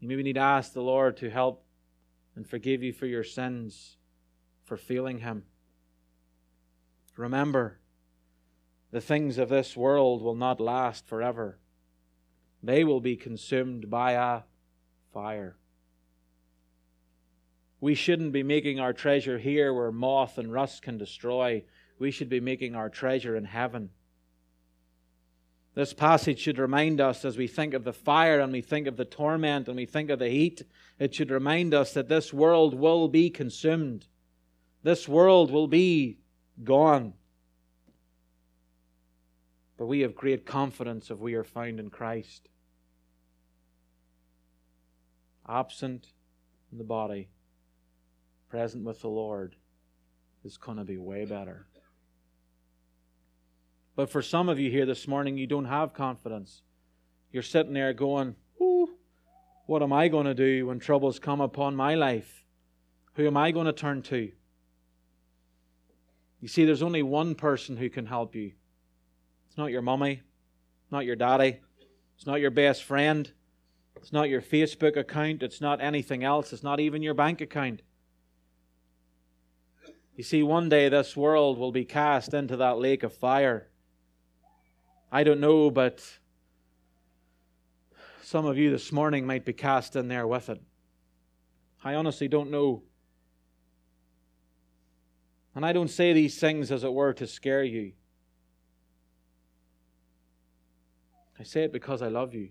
[0.00, 1.64] You maybe need to ask the Lord to help
[2.34, 3.96] and forgive you for your sins,
[4.64, 5.44] for failing Him.
[7.16, 7.78] Remember,
[8.90, 11.58] the things of this world will not last forever,
[12.62, 14.42] they will be consumed by a
[15.12, 15.56] fire.
[17.80, 21.64] We shouldn't be making our treasure here where moth and rust can destroy.
[21.98, 23.90] We should be making our treasure in heaven
[25.74, 28.96] this passage should remind us as we think of the fire and we think of
[28.96, 30.62] the torment and we think of the heat,
[30.98, 34.06] it should remind us that this world will be consumed.
[34.82, 36.18] This world will be
[36.62, 37.14] gone.
[39.78, 42.48] But we have great confidence if we are found in Christ.
[45.52, 46.06] Absent
[46.70, 47.28] in the body,
[48.48, 49.54] present with the Lord
[50.44, 51.66] is going to be way better.
[53.94, 56.62] But for some of you here this morning, you don't have confidence.
[57.32, 58.34] You're sitting there going,
[59.66, 62.46] what am I going to do when troubles come upon my life?
[63.16, 64.32] Who am I going to turn to?
[66.40, 68.52] You see, there's only one person who can help you.
[69.48, 70.22] It's not your mummy,
[70.90, 71.60] not your daddy,
[72.16, 73.30] it's not your best friend,
[74.02, 77.82] it's not your Facebook account, it's not anything else, it's not even your bank account.
[80.16, 83.68] You see, one day this world will be cast into that lake of fire.
[85.12, 86.02] I don't know, but
[88.22, 90.60] some of you this morning might be cast in there with it.
[91.84, 92.82] I honestly don't know.
[95.54, 97.92] And I don't say these things, as it were, to scare you.
[101.38, 102.48] I say it because I love you.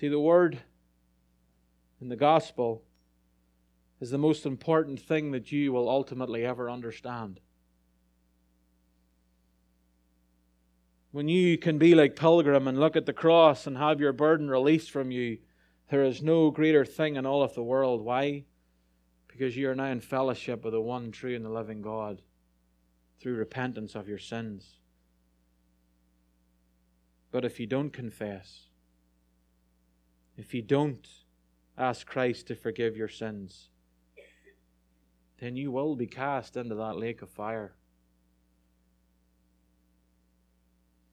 [0.00, 0.58] See, the word
[2.00, 2.82] in the gospel
[4.00, 7.38] is the most important thing that you will ultimately ever understand.
[11.10, 14.48] When you can be like Pilgrim and look at the cross and have your burden
[14.48, 15.36] released from you,
[15.90, 18.00] there is no greater thing in all of the world.
[18.00, 18.44] Why?
[19.28, 22.22] Because you are now in fellowship with the one true and the living God
[23.20, 24.78] through repentance of your sins.
[27.30, 28.69] But if you don't confess,
[30.40, 31.06] if you don't
[31.76, 33.68] ask Christ to forgive your sins,
[35.38, 37.74] then you will be cast into that lake of fire.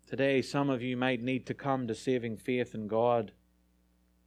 [0.07, 3.33] Today, some of you might need to come to saving faith in God,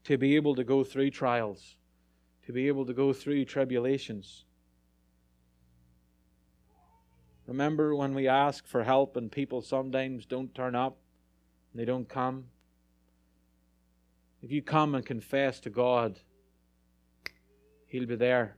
[0.04, 1.76] to be able to go through trials,
[2.44, 4.44] to be able to go through tribulations.
[7.46, 10.98] Remember when we ask for help and people sometimes don't turn up,
[11.74, 12.44] they don't come?
[14.42, 16.18] If you come and confess to God,
[17.86, 18.56] He'll be there.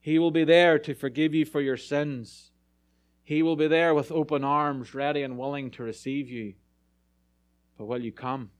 [0.00, 2.50] He will be there to forgive you for your sins.
[3.22, 6.54] He will be there with open arms, ready and willing to receive you.
[7.78, 8.50] But will you come?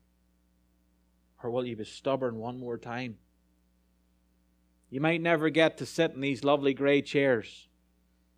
[1.43, 3.17] Or will you be stubborn one more time?
[4.89, 7.69] You might never get to sit in these lovely grey chairs.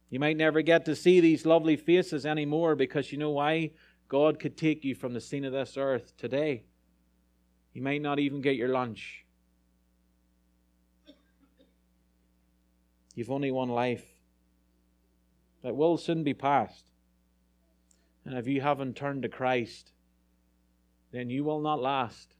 [0.09, 3.73] You might never get to see these lovely faces anymore because you know why?
[4.09, 6.65] God could take you from the scene of this earth today.
[7.74, 9.24] You may not even get your lunch.
[13.14, 14.05] You've only one life
[15.62, 16.84] that will soon be past.
[18.24, 19.92] And if you haven't turned to Christ,
[21.12, 22.34] then you will not last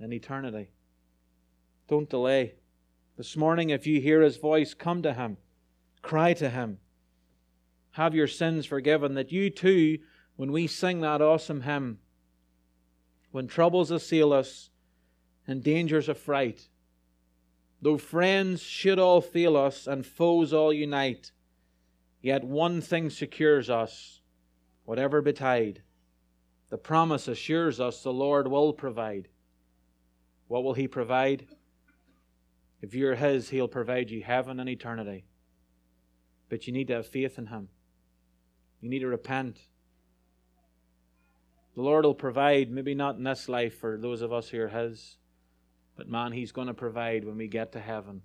[0.00, 0.70] in eternity.
[1.88, 2.54] Don't delay.
[3.16, 5.36] This morning, if you hear His voice, come to Him,
[6.02, 6.78] cry to Him,
[7.92, 9.98] have your sins forgiven, that you too,
[10.36, 11.98] when we sing that awesome hymn,
[13.36, 14.70] when troubles assail us
[15.46, 16.68] and dangers affright,
[17.82, 21.32] Though friends should all fail us and foes all unite,
[22.22, 24.22] yet one thing secures us,
[24.86, 25.82] whatever betide.
[26.70, 29.28] The promise assures us the Lord will provide.
[30.48, 31.46] What will He provide?
[32.80, 35.26] If you're His, He'll provide you heaven and eternity.
[36.48, 37.68] But you need to have faith in Him.
[38.80, 39.58] You need to repent.
[41.76, 44.68] The Lord will provide, maybe not in this life for those of us who are
[44.68, 45.18] His.
[45.94, 48.22] But man, He's going to provide when we get to heaven.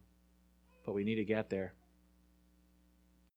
[0.85, 1.73] But we need to get there.